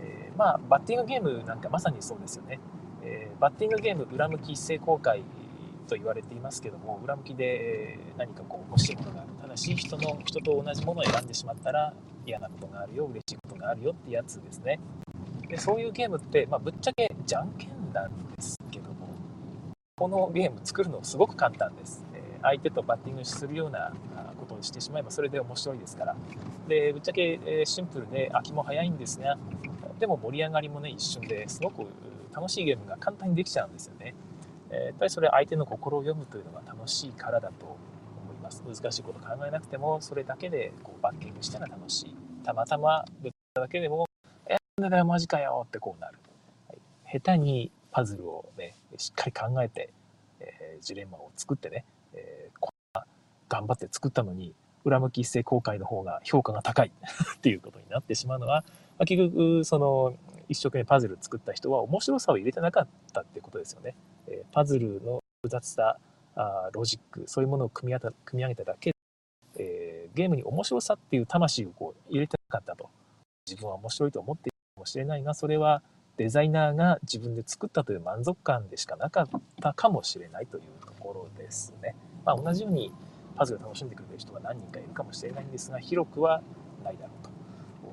[0.00, 2.60] えー、まあ、バッティングゲームなんかまさにそうですよね。
[3.08, 5.22] えー、バッティングゲーム裏向き一斉公開
[5.88, 9.28] と言われていますけども裏向きで何かこう欲しいものがある。
[9.40, 11.94] ただし人の人と同じものを選んでしまったら
[12.26, 14.78] 嫌なことがあるよ嬉しいことがあるよってやつですね。
[15.48, 19.08] でそういうゲームって、まあ、ぶっちゃけじゃんけんなんですけども
[19.96, 22.04] このゲーム作るのすごく簡単です。
[22.12, 23.92] え相手とバッティングするような
[24.38, 26.16] ことをしてしまえばそれで面白いですから。
[26.68, 29.38] でぶっちゃけシンプルで飽きも早いんですが
[29.98, 31.86] でも盛り上がりもね一瞬ですごく
[32.38, 34.14] 楽しいゲームが簡単にできちゃうんですよね。
[34.70, 37.76] やっぱりそれ相手の心を読むというのが楽しいからだと思
[38.32, 38.62] います。
[38.66, 42.16] 難しいこと考えなくてもそれだけでこうバッティングしたら楽しい。
[42.44, 44.06] たまたまぶっただけでも
[44.46, 46.18] 「えなんだよマジかよ」ってこうなる、
[46.68, 46.78] はい、
[47.20, 49.92] 下手にパズルをねしっかり考えて、
[50.40, 51.84] えー、ジレンマを作ってね
[52.14, 53.04] えー、こんな
[53.48, 56.92] 頑張って作ったのに、裏向き一斉公開の方が評価が高い。
[57.36, 58.64] っていうことになってしまうのは、
[58.98, 60.14] まあ、結局、その、
[60.48, 63.94] 一生懸命パズル作った人は面白さを入れてなかったってことですよね。
[64.26, 65.98] え、パズルの複雑さ、
[66.34, 68.94] あロジック、そういうものを組み組み上げただけで、
[69.58, 72.88] えー、ゲームに面白さっていう魂をこう入れてなかったと。
[73.46, 75.82] 自分は面白いと思っているかもしれないが、それは
[76.18, 79.28] デザイナーが自分で作ったという満足感でしかなかっ
[79.60, 81.94] たかもしれないというところですね。
[82.24, 82.92] まあ、同じように
[83.36, 86.42] パズルを楽しんでくれる人が何人かいるかもしれないんですが広くは
[86.84, 87.17] ないだろう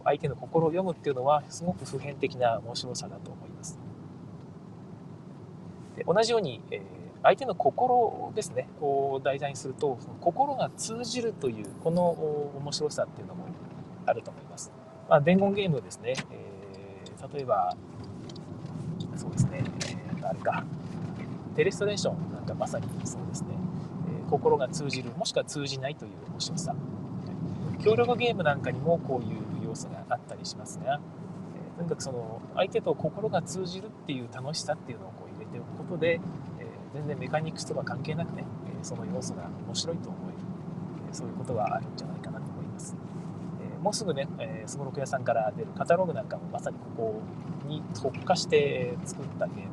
[0.06, 3.78] 相手の心を読むっていうのはすごく普遍的な面白さだと思います。
[5.98, 6.82] で同じように、えー、
[7.24, 13.46] 相手の心ですねを題材にするとその心が通じるというこの面白さっていうのも
[14.06, 14.72] あると思います、
[15.10, 17.76] まあ、伝言ゲームですね、えー、例えば
[19.16, 20.66] そうですね、えー、あれか
[21.56, 23.48] テレストレーションなんかまさにそうですね
[24.10, 26.76] え心が通じるもしくは通じないという面白さ。
[27.86, 29.45] 協力ゲームなんかにもこういう
[29.76, 31.02] 要素があったりしますが、
[31.76, 36.22] えとにかくその相手と心が通じるっていう楽しさっていうのをこう入れておくことで、
[36.60, 38.46] え全然メカニクスとか関係なくね、
[38.80, 40.38] えその要素が面白いと思える、
[41.12, 42.96] えそういうことはあるんじゃないかなと思います、
[43.78, 44.28] えもうすぐね
[44.66, 47.22] すごろく屋さんから出るカタログなんかもまさにここ
[47.68, 49.70] に特化して作ったゲームで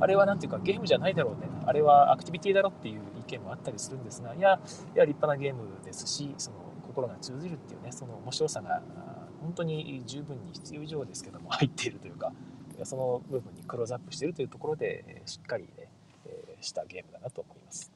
[0.00, 1.50] あれは何ていうかゲームじゃないだろうね。
[1.66, 4.58] あれはアクティビティだろっていう意見もあったりするんですがいや
[4.94, 6.56] いや立派なゲームですしその
[6.86, 8.82] 心が通じるっていうねその面白さが
[9.40, 12.32] 本当に十分に必要以上ですけども 入っているというか
[12.84, 15.88] その部分にクローズアップしているというところでしっかりね、
[16.60, 17.92] したゲームだなと思います。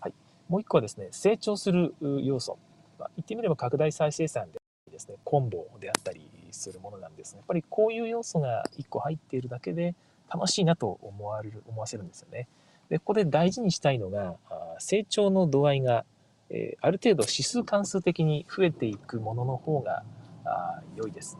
[0.00, 0.14] はい、
[0.48, 2.58] もう一個はですね成長する要素、
[2.98, 4.60] まあ、言ってみれば拡大再生産で
[4.90, 9.94] ですねコンボであったりするものなんですがやっぱりこういう要素が1個入っているだけで
[10.32, 12.48] 楽しいなと思われる思わせるんですよね。
[12.88, 14.36] で、ここで大事にしたいのが、
[14.78, 16.04] 成長の度合いが、
[16.50, 20.02] え、ある程度指数関数的に増えていくものの方が
[20.44, 21.38] あ良いです。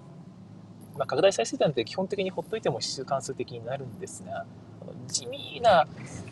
[0.96, 4.44] まあ、拡大再生産って基本的にほっといても指数関数的になるんですが、
[5.06, 5.86] 地味な、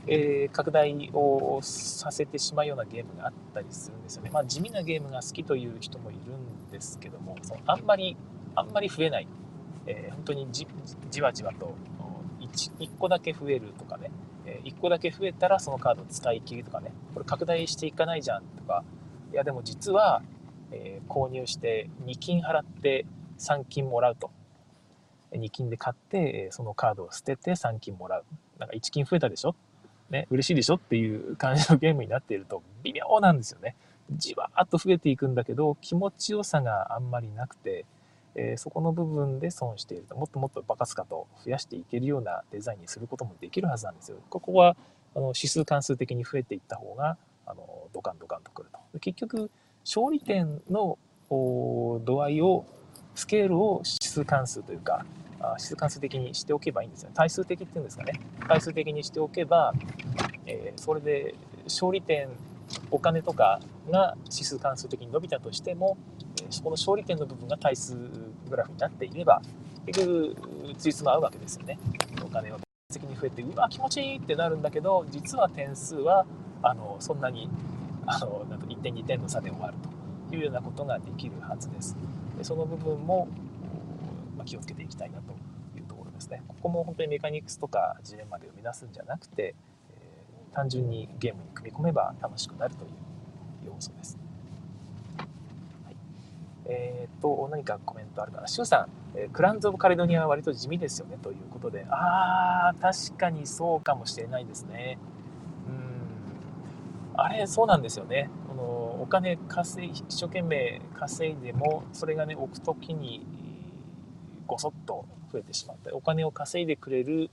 [0.06, 4.30] えー、拡大をさせてしまうようなゲームがあったりするんですよね。
[4.32, 8.16] まあ、地味なゲームが好きという人もいるんですけども、そのあんまり、
[8.54, 9.28] あんまり増えない。
[9.86, 10.66] えー、本当にじ
[11.10, 11.76] じわじわと
[12.40, 14.10] 1, 1個だけ増えるとかね、
[14.46, 18.84] え1個だけ増えたらそのカード使い切りとかね、これ拡大していかないじゃんとか、
[19.32, 20.22] いやでも実は、
[20.72, 23.06] え、購入して2金払って
[23.38, 24.30] 3金もらうと。
[25.32, 28.24] 2金で買って、そのカードを捨てて3金もらう。
[28.58, 29.54] なんか1金増えたでしょ？
[30.08, 33.74] ね、嬉しいでしょっていう感じのゲームになっていると微妙なんですよね。
[34.12, 37.84] じわーっと増えていくんだけど気持ちよさがあんまりなくて、
[38.36, 44.18] えー、そこの部分で損しているともっともっとバカスカと増やしていけるようなデザインにすることもできるはずなんですよ。
[44.28, 44.76] ここは
[45.14, 47.16] あの指数関数的に増えていった方が
[47.46, 48.98] あのドカンドカンとくると。
[48.98, 49.50] 結局
[49.84, 50.98] 勝利点の
[51.30, 52.66] 度合いを
[53.14, 55.06] スケールを指数関数というか
[55.52, 58.20] 指数関数的にしておけばいいんですよ対数的っていうんですかね。
[58.46, 59.72] 対数的にしておけば、
[60.44, 61.34] えー、それで
[61.64, 62.28] 勝利点
[62.90, 63.60] お金とか
[63.90, 65.96] が指数関数的に伸びたとしても
[66.50, 67.94] そこの勝利点の部分が対数
[68.48, 69.42] グラフになっていれば
[69.86, 70.36] 結局
[70.78, 71.78] ついつま合うわけですよね。
[72.24, 72.58] お金を
[72.92, 76.24] 的に増えてうわ気持ちいいってなるんだけど実は点数は
[76.62, 77.48] あのそんなに
[78.06, 79.74] あのなんか1点2点の差で終わる
[80.28, 81.96] というようなことができるはずです。
[82.38, 83.28] でその部分も、
[84.36, 85.32] まあ、気をつけていきたいなと
[85.78, 86.42] いうところですね。
[86.46, 89.54] ここも本当にメカニクスとかジレンマで生み出すんじゃなくて、
[89.90, 92.90] えー、単純にゲームに組み込めば楽しくなるという
[93.66, 94.25] 要素です。
[96.68, 98.48] えー、っと、何かコメントあるかな。
[98.48, 104.98] シュウさん、えー、クランズ・オブ・カレドニアは割と地味ですよねということで、あー、確かにそうかもしれないですね。
[105.68, 107.20] うん。
[107.20, 108.30] あれ、そうなんですよね。
[108.48, 108.62] この
[109.02, 113.24] お金稼い、一生懸命稼いでも、それがね、置くときに、
[114.46, 115.94] ごそっと増えてしまった。
[115.94, 117.30] お金を稼いでくれる、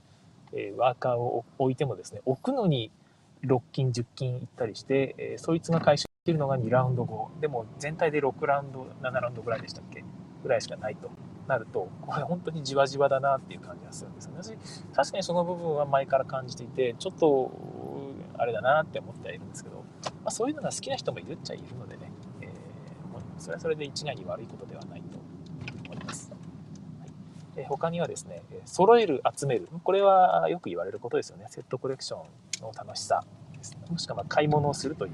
[0.52, 2.92] えー、ワーカーを置いてもですね、置くのに
[3.42, 7.30] 6金、10金いったりして、えー、そいつが回収きるのが2ラウンド後。
[7.40, 10.02] でも全体で6ラウンド7ラウンドぐらいでしたっけ？
[10.42, 11.10] ぐらいしかないと
[11.46, 14.58] なるとこれ本当にじわじわだなっていう感じがするんですよね。
[14.94, 17.50] 確かにその部分は前から感じていてちょっと
[18.38, 19.82] あれだなって思ってはいるんですけど、ま
[20.24, 22.10] あ、そういうのが好きな人もいるっちゃいるのでね、
[22.40, 22.50] えー、
[23.38, 25.18] それはそれで一概に悪いことではないと
[25.84, 26.32] 思います、
[27.54, 29.68] はい、他にはですね揃える集める。
[29.82, 31.44] これはよく言われることですよね。
[31.50, 33.22] セットコレクションの楽しさ
[33.58, 33.82] ですね。
[33.90, 35.12] もしくはま買い物をするという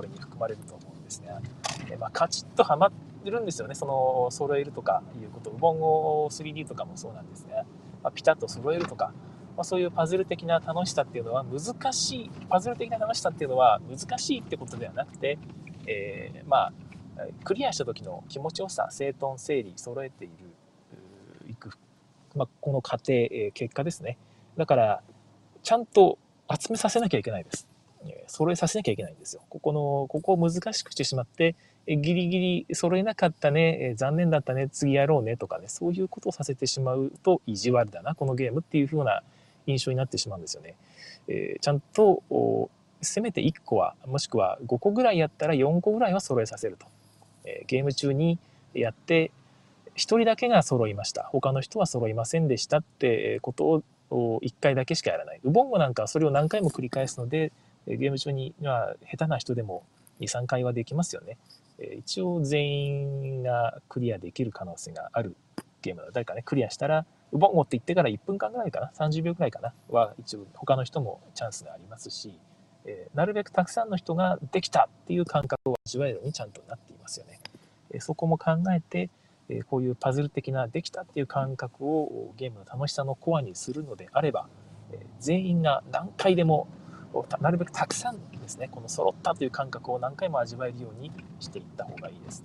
[0.00, 1.42] これに含まれると思うんですが、
[1.90, 2.92] えまあ、カチッとはまっ
[3.22, 3.74] てるんですよね。
[3.74, 5.50] その揃えるとかいうこと。
[5.50, 7.64] ウボンゴ 3D とかもそうなんですが、
[8.02, 9.12] まあ、ピタッと揃えるとか、
[9.58, 15.38] まあ、そういうパズル的な楽しさっていうのは難しいパズル的な楽しさっていうのは難しいってことではなくて、
[15.86, 16.72] えー、まあ
[17.44, 20.34] クリアした時の気持ちよさ整頓整理揃えている
[21.50, 21.72] いく、
[22.34, 24.16] まあ、この過程、えー、結果ですね。
[24.56, 25.02] だから
[25.62, 27.69] ちゃんと集めさせなきゃいけないです。
[28.26, 29.42] 揃えさせなきゃいけないんですよ。
[29.48, 31.54] ここの、ここを難しくしてしまって、
[31.86, 39.22] ギリギリ揃えなかったね、残念だったね、次やろうねとかね、そういうことをさせてしまうと意地悪だな、このゲームっていう風な
[39.66, 40.74] 印象になってしまうんですよね。
[41.28, 42.22] えー、ちゃんと、
[43.02, 46.86] せめて1個は、もしくは5個ぐらいやったら4個ぐらいは揃えさせると。
[47.44, 48.38] えー、ゲーム中に
[48.74, 49.30] やって、
[49.96, 51.24] 1人だけが揃いました。
[51.24, 55.40] 他の人は揃いませんでしたってことを1回だけしかやらない。
[55.44, 57.52] ウボンゴなんかはそれを何回も繰り返すので、
[57.86, 59.84] ゲーム中には下手な人でも
[60.20, 61.38] 2、3回はできますよね。
[61.98, 65.36] 一応全員がクリアできる可能性がある
[65.82, 66.08] ゲームだ。
[66.12, 72.38] 誰かね、クリアしたら、ウボンゴって言ってから1分間ぐらいかな、30秒ぐらいかな、は一応他の人もチャンスがありますし、
[72.84, 77.40] えなるべくたくさんの人ができたっていう感覚を味わえるようにちゃんとなっていますよね。
[77.92, 79.10] えそこも考えて、
[79.48, 84.48] えこういうパズル的なできたっていう感覚をゲームの楽しさのコアにするのであれば、
[84.92, 86.68] え全員が何回でも
[87.12, 92.44] をなるべくたくさんですねこの揃ったという感覚を何回も味わえるようにしていった方がいいです。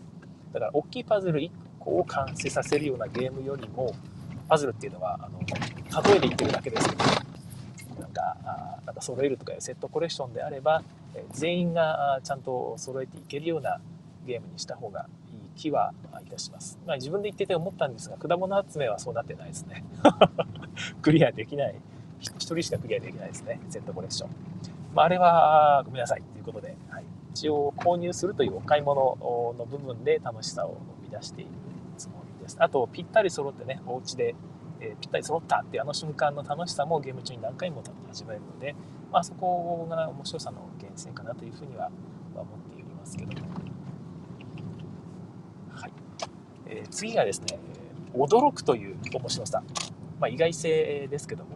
[0.54, 3.94] だから大きいパズル1個を完成させるようなゲームよりも
[4.48, 5.40] パズルっていうのはあの
[6.10, 7.04] 例えで言ってるだけですけど
[8.00, 10.84] なんかあなんか揃えるとかいうセットコレクションであれば
[11.32, 13.80] 全員がちゃんと揃えていけるような
[14.26, 15.94] ゲームにした方がいい気は
[16.26, 19.84] いたします、まあ、自分で言ってて思ったんですが果物集めはそうなってないですね。
[21.02, 21.76] クリアできない。
[22.22, 24.55] 1人しかクリアできないですね、セットコレクション。
[24.96, 29.18] まあ、あれはごめんなさいということで、はい、一応購入するというお買い物
[29.58, 31.52] の部分で楽しさを生み出している
[31.98, 32.56] つもりです。
[32.60, 34.36] あと、ぴったり揃ってね、お家で、
[34.80, 38.74] えー、ぴったり揃ったっていうあの瞬間の楽しさもゲーム中に何回も味わえるので、
[39.12, 41.92] まあ、そこが面白さの源泉かなというふうには
[42.34, 43.50] 思っておりますけども。
[45.72, 45.92] はい
[46.68, 47.60] えー、次がですね、
[48.14, 49.62] 驚くという面白さ。
[50.22, 51.55] まあ、意外性ですけども、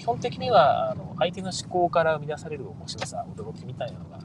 [0.00, 4.18] 基本的にはあの相手の思考から生み出される面白さ驚きみたいなのが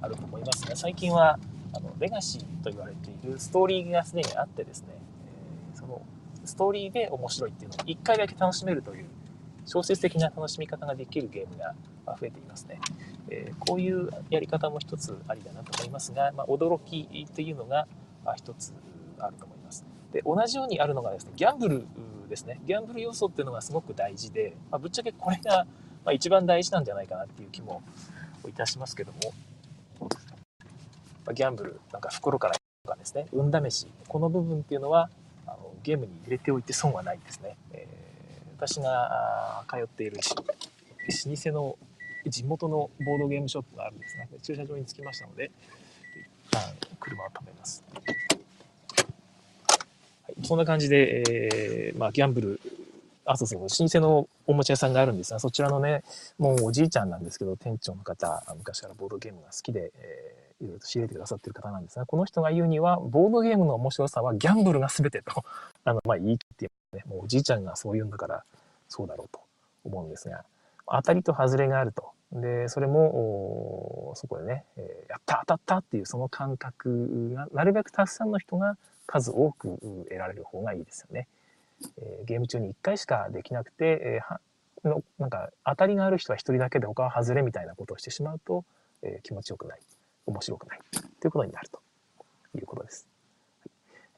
[0.00, 1.38] あると思いますが最近は
[1.74, 4.86] あのレガシーと言われているストーリーがすでにあってですね、
[5.74, 6.00] えー、その
[6.46, 9.04] ストーリーで面白いっていうのを1回だけ楽しめるという
[9.66, 11.74] 小説的な楽しみ方ができるゲームが
[12.18, 12.80] 増えていますね。
[13.28, 17.86] えー、こういうやり方も一つありだなと思いますが、まあ、驚きというのが
[18.34, 18.72] 一つ
[19.18, 19.84] あると思います。
[20.10, 21.86] で同じようにあるのがですねギャンブル
[22.28, 22.60] ですね。
[22.66, 25.66] ギャンブル要素っていうのがすごく大事で、まあ、ぶっちゃけこれが、
[26.04, 27.82] ま一番大事なんじゃないかなっていう気も
[28.48, 29.18] いたしますけども、
[30.00, 32.60] まあ、ギャンブルなんか袋からと
[32.90, 33.26] かですね。
[33.32, 35.10] 運試しこの部分っていうのは
[35.46, 41.78] あのゲームに入れておいて損はないですね、えー、私が通っている老舗の
[42.26, 45.50] 地元のボードゲームショップがあるんですが、駐車場に着きましたので、
[46.50, 46.62] 一旦
[47.00, 47.82] 車を止めます。
[50.42, 52.60] そんな感じで、えー、まあ、ギャンブル、
[53.24, 56.02] あ、そうそう、老舗のおもちゃ屋さんがあるんですが、そちらのね、
[56.38, 65.44] もうおじいちゃんなんですけど、店長の方、昔からボードゲームが好きで、えー、いろいろと仕入れてくださってる方なんですが、この人が言うには、ボードゲームの面白さはギャンブルが全てと、
[65.84, 68.44] あの、まあ、言い切ってね、もうおじいちゃんがそう言うんだから、
[68.88, 69.40] そうだろうと
[69.84, 70.44] 思うんですが、
[70.86, 72.12] 当たりと外れがあると。
[72.32, 78.76] で、それも、そこでね、えー、やった当たったっていうその感覚が、なるべくたくさんの人が
[79.08, 79.78] 数多く
[80.08, 81.26] 得られる方がいいですよね。
[81.96, 88.64] えー、ゲーム中に1回しかできなくて、えー、のなんか当たりがある人は1人だけで他は外れみたいなことをしてしまうと、
[89.02, 89.80] えー、気持ちよくない、
[90.26, 90.80] 面白くない
[91.20, 91.80] ということになると
[92.56, 93.08] いうことです。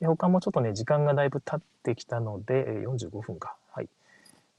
[0.02, 3.56] 他もちょっとね、時間がだいぶ経ってきたので、45分か。
[3.70, 3.88] はい。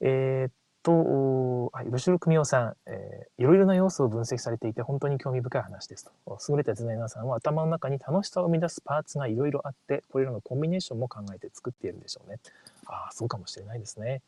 [0.00, 0.52] えー、っ
[0.82, 6.38] と、はい、吉野組夫さん、えー、いろいろな要素を分析されていて本当に興味深い話ですと。
[6.48, 12.38] 優れたデザイナーさんは頭の中に楽しさを生み出すパーツがいろいろあって、これらのコンビネーションも考えて作っているんでしょうね。
[12.86, 14.22] ああ、そうかもしれないですね。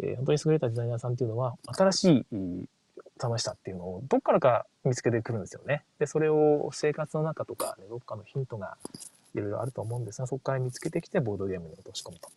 [0.00, 2.68] えー、本当に優れたデザイナーさんっていうのは、新しい
[3.20, 5.84] 楽しさっていうのをどっからか見つけてくるんですよね。
[5.98, 8.76] で、それを生活の中とか、ね、どっかのヒントが
[9.34, 12.28] いろいろあると思うんですが、そこから見つけてきてボードゲームに落とし込むと。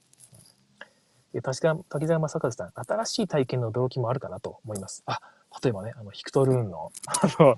[1.41, 5.03] 確か、滝沢正和さん、新しい体験の驚きもあるかなと思います。
[5.05, 5.19] あ、
[5.63, 7.57] 例えばね、あの、ヒクトルーンの、 あの、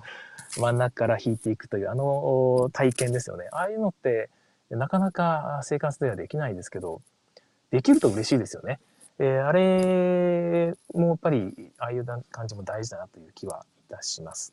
[0.56, 3.48] 真ん中から引いていくという、あの体験ですよね。
[3.52, 4.30] ああいうのって、
[4.70, 7.02] なかなか生活ではできないですけど、
[7.70, 8.80] できると嬉しいですよね。
[9.18, 14.52] えー、あれもやっぱり、ああいう感じも大事だなという気はいたします。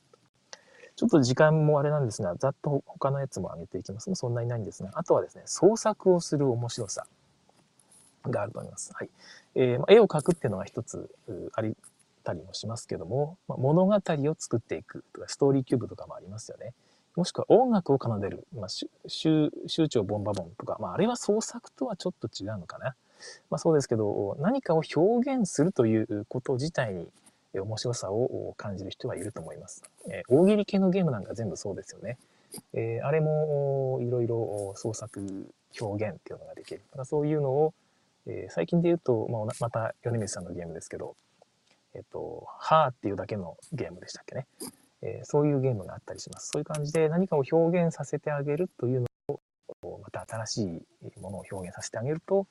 [0.95, 4.13] ちょっと時間もあれなんですが、ざっと他のやつも上げていきます。
[4.15, 7.05] そんなにないんですが、あとはですね、創作をする面白さ。
[8.29, 8.91] があると思います。
[8.93, 9.09] はい。
[9.55, 11.09] えー、ま、絵を描くっていうのが一つ
[11.53, 11.75] あり
[12.23, 16.73] たりもしますけども、まあ、物語を作っていくとか、ストーリーキューブとかもありますよね。
[17.15, 18.69] もしくは音楽を奏でる、まあ、
[19.07, 19.51] 集
[19.87, 22.95] 長ボンバボンとか、まあ、あれは創作とはちょっと違うのかな。
[23.49, 27.07] まあ、そうですけど、何かを表現するということ自体に
[27.53, 29.83] 面白さを感じる人はいると思います。
[30.09, 32.17] えー、大喜利系のゲームなんか全部そうですよね。
[32.73, 35.19] えー、あれもいろいろ創作
[35.79, 36.81] 表現っていうのができる。
[36.91, 37.73] だからそういうのを
[38.27, 41.15] えー、最近で言うと、まあ、また米光さんのゲームですけど、
[41.93, 44.47] えっと、はーっていうだけのゲームでしたっけね。
[45.01, 46.47] えー、そういうゲームがあったりします。
[46.47, 49.07] そういう感じで何かを表現させてあげるというの
[49.83, 52.47] を、また新しいものを表現させてあげると、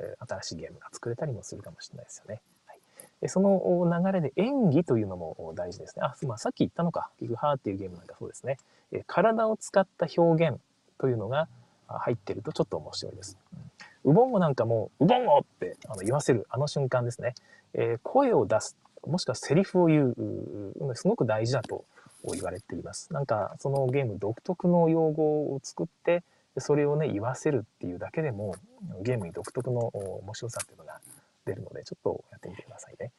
[0.00, 2.40] え、新しいゲームが作れたりもするかもしれないですよね。
[2.66, 2.74] は
[3.22, 6.04] い、その流れで演技というのも大事ですね。
[6.04, 7.10] あ、まあ、さっき言ったのか。
[7.20, 8.58] 結局、ハーっていうゲームなんかそうですね。
[8.90, 10.58] え、体を使った表現
[10.98, 11.48] というのが
[11.86, 13.38] 入ってるとちょっと面白いです。
[13.52, 13.73] うん
[14.04, 17.34] ウボンゴなんかも、ウボンゴってあの言わせるあの瞬間ですね。
[17.72, 18.76] えー、声を出す、
[19.06, 21.84] もしくはセリフを言う、すごく大事だと
[22.32, 23.12] 言われています。
[23.12, 26.22] なんかそのゲーム独特の用語を作って、
[26.58, 28.54] それをね、言わせるっていうだけでも、
[29.02, 31.00] ゲームに独特の面白さっていうのが
[31.46, 33.10] 出るので、ちょっとやってみてくださいね。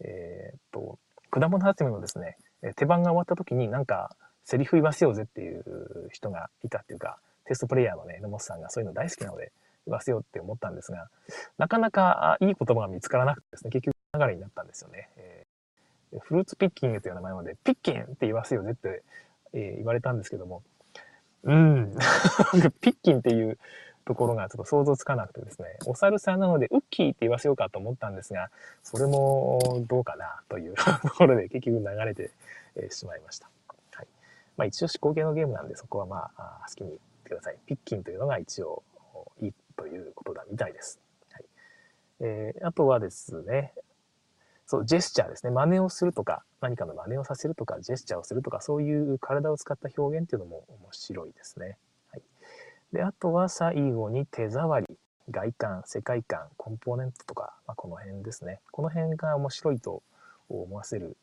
[0.00, 0.98] えー、っと、
[1.30, 2.36] 果物集めのですね、
[2.76, 9.52] 手番が終わった時になんかセリフ言わせようぜっていう人がいたっていうか、テストプレイヤーのね、野本さんがそういうの大好きなので、
[9.86, 11.08] わせようって思ったんですが、
[11.58, 15.08] なかなかいい言葉が見つからなくてですね、結局流れになったんですよね。
[15.16, 19.02] えー、フルーツピッキングという名前まで、ピッキンって言わせようぜって、
[19.52, 20.62] えー、言われたんですけども、
[21.44, 21.94] うん、
[22.80, 23.58] ピッキンっていう
[24.04, 28.50] ところがちょっと想像つかなくてですね、お猿さんなのでウッキーって言わせようかと思ったんですが、
[28.82, 32.30] それもどうかなという ところで結局流れて
[32.90, 33.50] しまいました。
[33.92, 34.06] はい。
[34.56, 37.58] まあ一応思考系のゲームなんでそこはまあ好きに言ってください。
[37.66, 38.82] ピッキンというのが一応
[39.76, 41.00] ということだみたいです。
[41.32, 41.44] はい
[42.20, 43.72] えー、あとはですね、
[44.66, 45.52] そう、ジェスチャーですね。
[45.52, 51.76] 真似をするとか、何かの真似をさせるとか、ジェスチャーをするとか、そういう体を使った表現っていうのも面白いですね。
[52.10, 52.22] はい、
[52.92, 54.86] で、あとは最後に手触り、
[55.30, 58.60] 外観、世界観、コンポーネントとか、まあ、この辺ですね。
[58.70, 60.02] この辺が面白いと
[60.48, 61.16] 思わせる、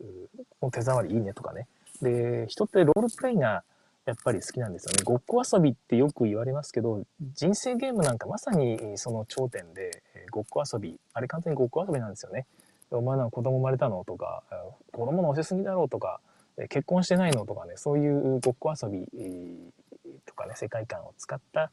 [0.60, 1.68] この手触りいいねとかね。
[2.02, 3.64] で、人ってロールプレイが
[4.06, 5.04] やっぱり好きなんですよね。
[5.04, 12.48] ごっこ遊びってよく言われますけど、人生ゲームなんかまさにその頂点で、ごっこ遊び、あれ完全にごっこ遊びなんですよね。
[12.90, 14.44] お前なんか子供生まれたのとか、
[14.92, 16.20] 子供の教えすぎだろうとか、
[16.70, 19.06] 結婚してないのとかね、そういうごっこ遊び
[20.26, 21.72] とかね、世界観を使った、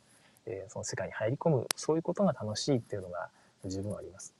[0.68, 3.30] その世界に入り込む、そういうことが楽しいっていうのが
[3.64, 4.34] 十分あります。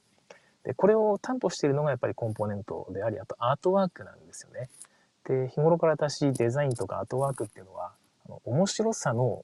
[0.63, 4.69] で、これを担保しているのがやっぱりコンポーネントであり、あとアートワークなんですよね。
[5.29, 7.93] で、日頃から私、デザインとかアートワークっていうのは、
[8.27, 9.43] あの面白さの、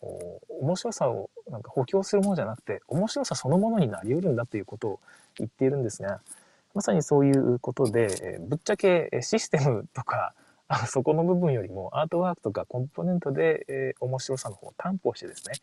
[0.61, 5.01] 面白さをなんか補強するものじゃなくて、面白さそのものになり得るんだということを
[5.37, 6.21] 言っているんですが、
[6.75, 10.35] まさにそういうことで、えぶっちゃけシステムとか
[10.67, 15.55] あそこの部分よりもアートワークとかコンポーネントで、え、面白さの方を担保してですね、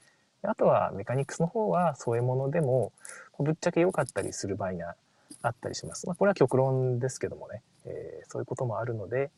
[0.43, 2.93] あとはメカニクスの方はそういうものでも
[3.39, 4.95] ぶっちゃけ良かったりする場合が
[5.41, 6.05] あったりします。
[6.07, 9.31] まあ、これは極論ですけどもね、えー、そういうこともあるので、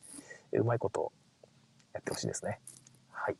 [0.58, 1.12] うまいこと
[1.92, 2.60] やってほしいですね。
[3.10, 3.36] はい。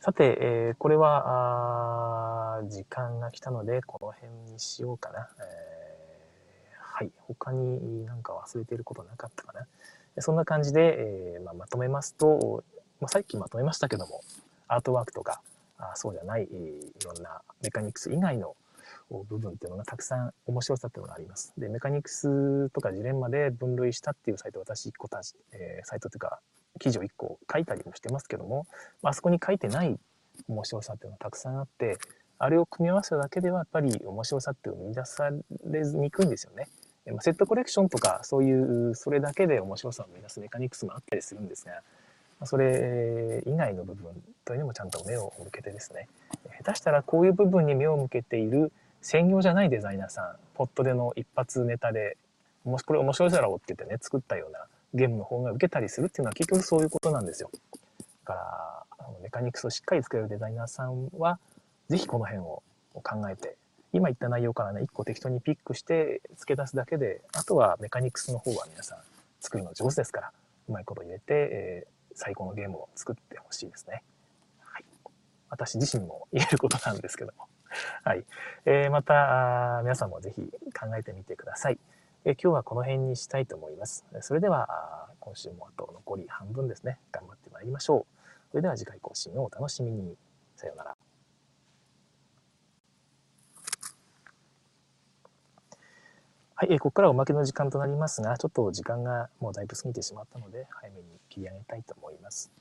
[0.00, 5.28] さて、えー、これは、あ時間が来たので、この辺にしようかな。
[5.40, 7.10] えー、はい。
[7.26, 9.66] 他になんか忘れていることなかったかな。
[10.22, 12.62] そんな感じで、えーまあ、まとめますと、
[13.00, 14.22] まあ、さっきまとめましたけども、
[14.68, 15.40] アートワークとか、
[15.78, 16.48] あそうじゃない、い
[17.04, 18.56] ろんなメカニクス以外の
[19.10, 21.52] 部分っていうのがたくさん面白さっていうのがあります。
[21.58, 26.40] で、メカニクスとかジレンマで分類したっていうサイト、私1個たち、えー、サイトというか、
[26.80, 28.66] 記事を1個書いたりもしてますけども、
[29.02, 29.98] あそこに書いてない
[30.48, 31.98] 面白さっていうのがたくさんあって、
[32.38, 36.68] あれを組み合わせただけではやっぱり面白さっていうのを見出されにくいんですよね。
[37.20, 46.08] セットコレクションとかそういうそれだけで面白さを生み出すメカニクスもあったりするんですがそれ以外の部分というのもちゃんと目を向けてですね
[46.64, 48.72] 下手したらこういう部分に目を向けている
[49.04, 52.16] 専業じゃないデザイナーさんポットでの一発ネタで
[52.64, 54.60] もしこれ面白いだろうって言ってね作ったような
[54.94, 57.50] ゲームの方が受けたりするっていうのは結局そういうことなんですよ。
[58.24, 58.84] だから
[59.22, 61.38] メカニクスをしっかり作れるデザイナーさんは
[61.88, 62.62] 是非この辺を
[62.94, 63.56] 考えて
[63.94, 68.98] 今言った内容からね、1個適当にピックして付け出すだけで、あとはメカニクスの方は皆さん
[69.40, 70.32] 作るの上手ですから、
[70.68, 74.02] うまいこと入れて、えー、最高のゲームを作ってほしいですね。
[74.64, 74.84] はい。
[75.48, 77.46] 私自身も言えることなんですけども。
[78.04, 78.24] はい。
[78.64, 80.42] えー、また、皆さんもぜひ
[80.78, 81.78] 考えてみてください。
[82.24, 84.04] えー、今日はこの辺にしたいと思います。
[84.20, 86.98] それでは、今週もあと残り半分ですね。
[87.12, 88.50] 頑張ってまいりましょう。
[88.50, 90.16] それでは次回更新をお楽しみに。
[90.56, 90.96] さようなら。
[96.56, 102.52] はい、えー、ここからおまけの時間となりますが、ちょっと時間がもうだいぶ過ぎてしまったので、早めに切り上げたいと思います。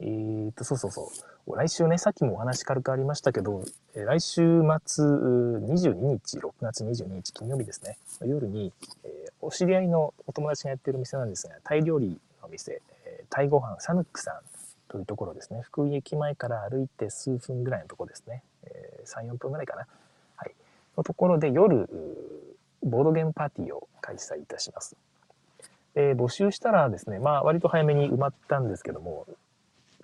[0.00, 1.33] えーと、そうそうそう。
[1.46, 3.62] 来週ね、さっきもお話軽くありましたけど、
[3.94, 8.72] えー、来週末22日、6月22日金曜日ですね、夜に、
[9.04, 14.34] えー、お知り合いのお友達がやってる店なんですが、タイ料理の店、えー、タイご飯サヌックさん
[14.88, 19.86] というところですね、福井駅前から歩いて数分ぐらいのところですね、えー、3、4分ぐらいかな。
[20.36, 20.54] はい
[20.96, 21.88] のところで夜、
[22.82, 24.96] ボードゲームパーティーを開催いたします。
[25.94, 29.26] え、募集したらですね、まあ割と早めに埋まったんですけども、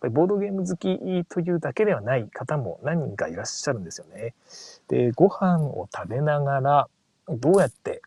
[0.01, 4.35] ぱりボードゲーム好きというだけではない方も何人かいらっしゃるんですよね。
[4.89, 6.89] で、ご飯を食べながら、
[7.29, 8.03] どうやって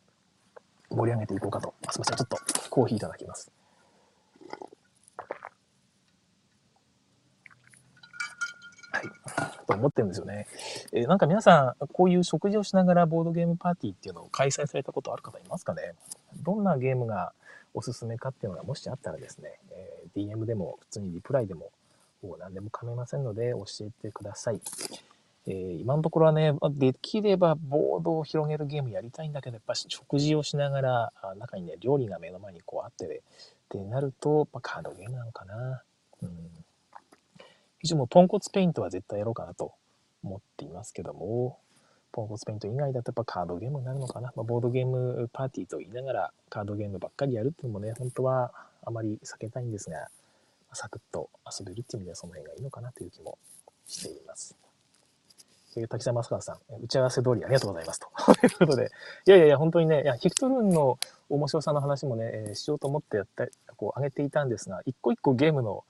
[0.89, 1.73] 盛り上げていこうかと。
[1.91, 2.37] すみません、ちょっと
[2.69, 3.51] コーヒーいただきます。
[8.91, 9.09] はい
[9.65, 10.47] と思ってるんですよね。
[10.91, 15.93] えー、なんか皆さん、こういう食事をしながらボードゲームパーティーっていうのを開催されたことある方いますかね？
[16.43, 17.33] どんなゲームが
[17.73, 21.71] おすすめかっていうのがもしあったらですね、えー、DM でも普通にリプライでも
[22.23, 24.61] もう何でも構いませんので教えてください。
[25.45, 33.19] えー、今のところはね、できればボードを広げるゲームやりたいんだけど、やっぱ食事をしながら、中にね、料理が目の前にこうあって、っ
[33.69, 35.83] てなると、まあ、カードゲームなのかな。
[36.21, 36.29] うん
[37.83, 39.73] 一応もうポンコツペイントは絶対やろうかなと
[40.23, 41.59] 思っていますけども、
[42.13, 44.31] ポンコツペイント以外だとやっぱカードゲームになるのかな。
[44.37, 48.53] まあ、ボードゲームパーティーと言いながらカードゲームばっかりやるっていうのもね、本当は
[48.85, 50.07] あまり避けたいんですが、
[50.75, 53.37] サクッと遊べるっていう意味ではその辺がいいのかなという気も
[53.87, 54.55] しています。
[55.87, 58.07] 滝沢正和さん、打ち合わせ通りありがとうございますと。
[58.35, 58.91] ということで、
[59.25, 60.99] いやいやいや、本当にね、いやヒクトルーンの
[61.29, 65.83] 面白さの話もね、えー、しようと思ってやった、こう、上げていたんですが、一個一個ゲームの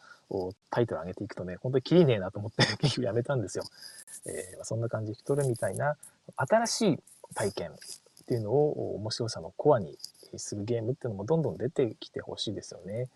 [0.69, 3.65] タイトル上げていくとね、本当にきりねえなと思って 結局やめたんですよ。
[4.25, 5.97] えー、そんな感じで人みたいな
[6.37, 7.03] 新しい
[7.35, 7.75] 体験っ
[8.25, 9.97] ていうのを面白さのコアに
[10.37, 13.09] するゲームっていうのもどんどん出てきてほしいですよね。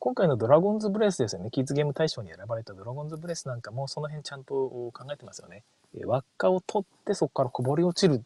[0.00, 1.50] 今回のドラゴンズブレスですよね。
[1.50, 5.64] キッズゲーム大賞に選ばれたドラゴンズブレスなんかもその辺ちゃんと考えてますよね。
[6.04, 8.14] 輪っかを取ってそこからこぼれ落ちる。
[8.14, 8.22] も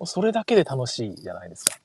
[0.00, 1.78] うそれだけで楽しいじゃないですか。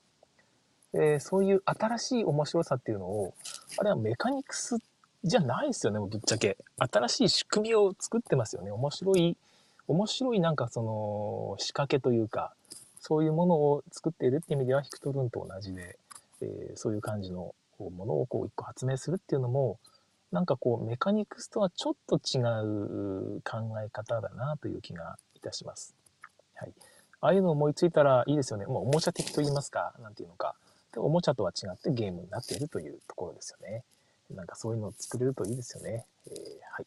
[0.94, 3.36] えそういう新しい面白さっていうのを、
[3.78, 4.78] あれはメカニクス
[5.24, 6.58] じゃないですよね、もうぶっちゃけ。
[6.78, 8.72] 新しい仕組みを作ってますよね。
[8.72, 9.38] 面白い、
[9.88, 12.56] 面白いなんかその仕掛けというか、
[13.00, 16.00] そういうものを作っているっていう意味ではヒクトルンと同じで、
[16.42, 17.54] えー、そういう感じの
[17.84, 19.80] ものをこう一個発明するっていうのも、
[20.32, 25.96] なんかこうメカニクスとはちょっと違う考え方だなという気がいたします。
[26.56, 26.74] はい。
[27.22, 28.66] ああいうの思いついたらいいですよね。
[28.66, 30.56] もうおもちゃ的と言いますか、なんていうのか。
[30.94, 33.84] でおもちゃとは違ってゲームになっているというところですよね。
[34.34, 36.06] なんかそういうのを作れるといいですよね。
[36.28, 36.34] えー、
[36.72, 36.86] はい、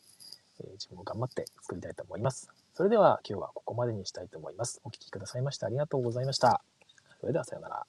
[0.61, 2.51] えー、自分も頑張って作りたいと思います。
[2.75, 4.81] それでは今日はここまでにしたいと思います。
[4.85, 6.63] お聴きくださいましてありがとうございました。
[7.21, 7.87] それではさようなら。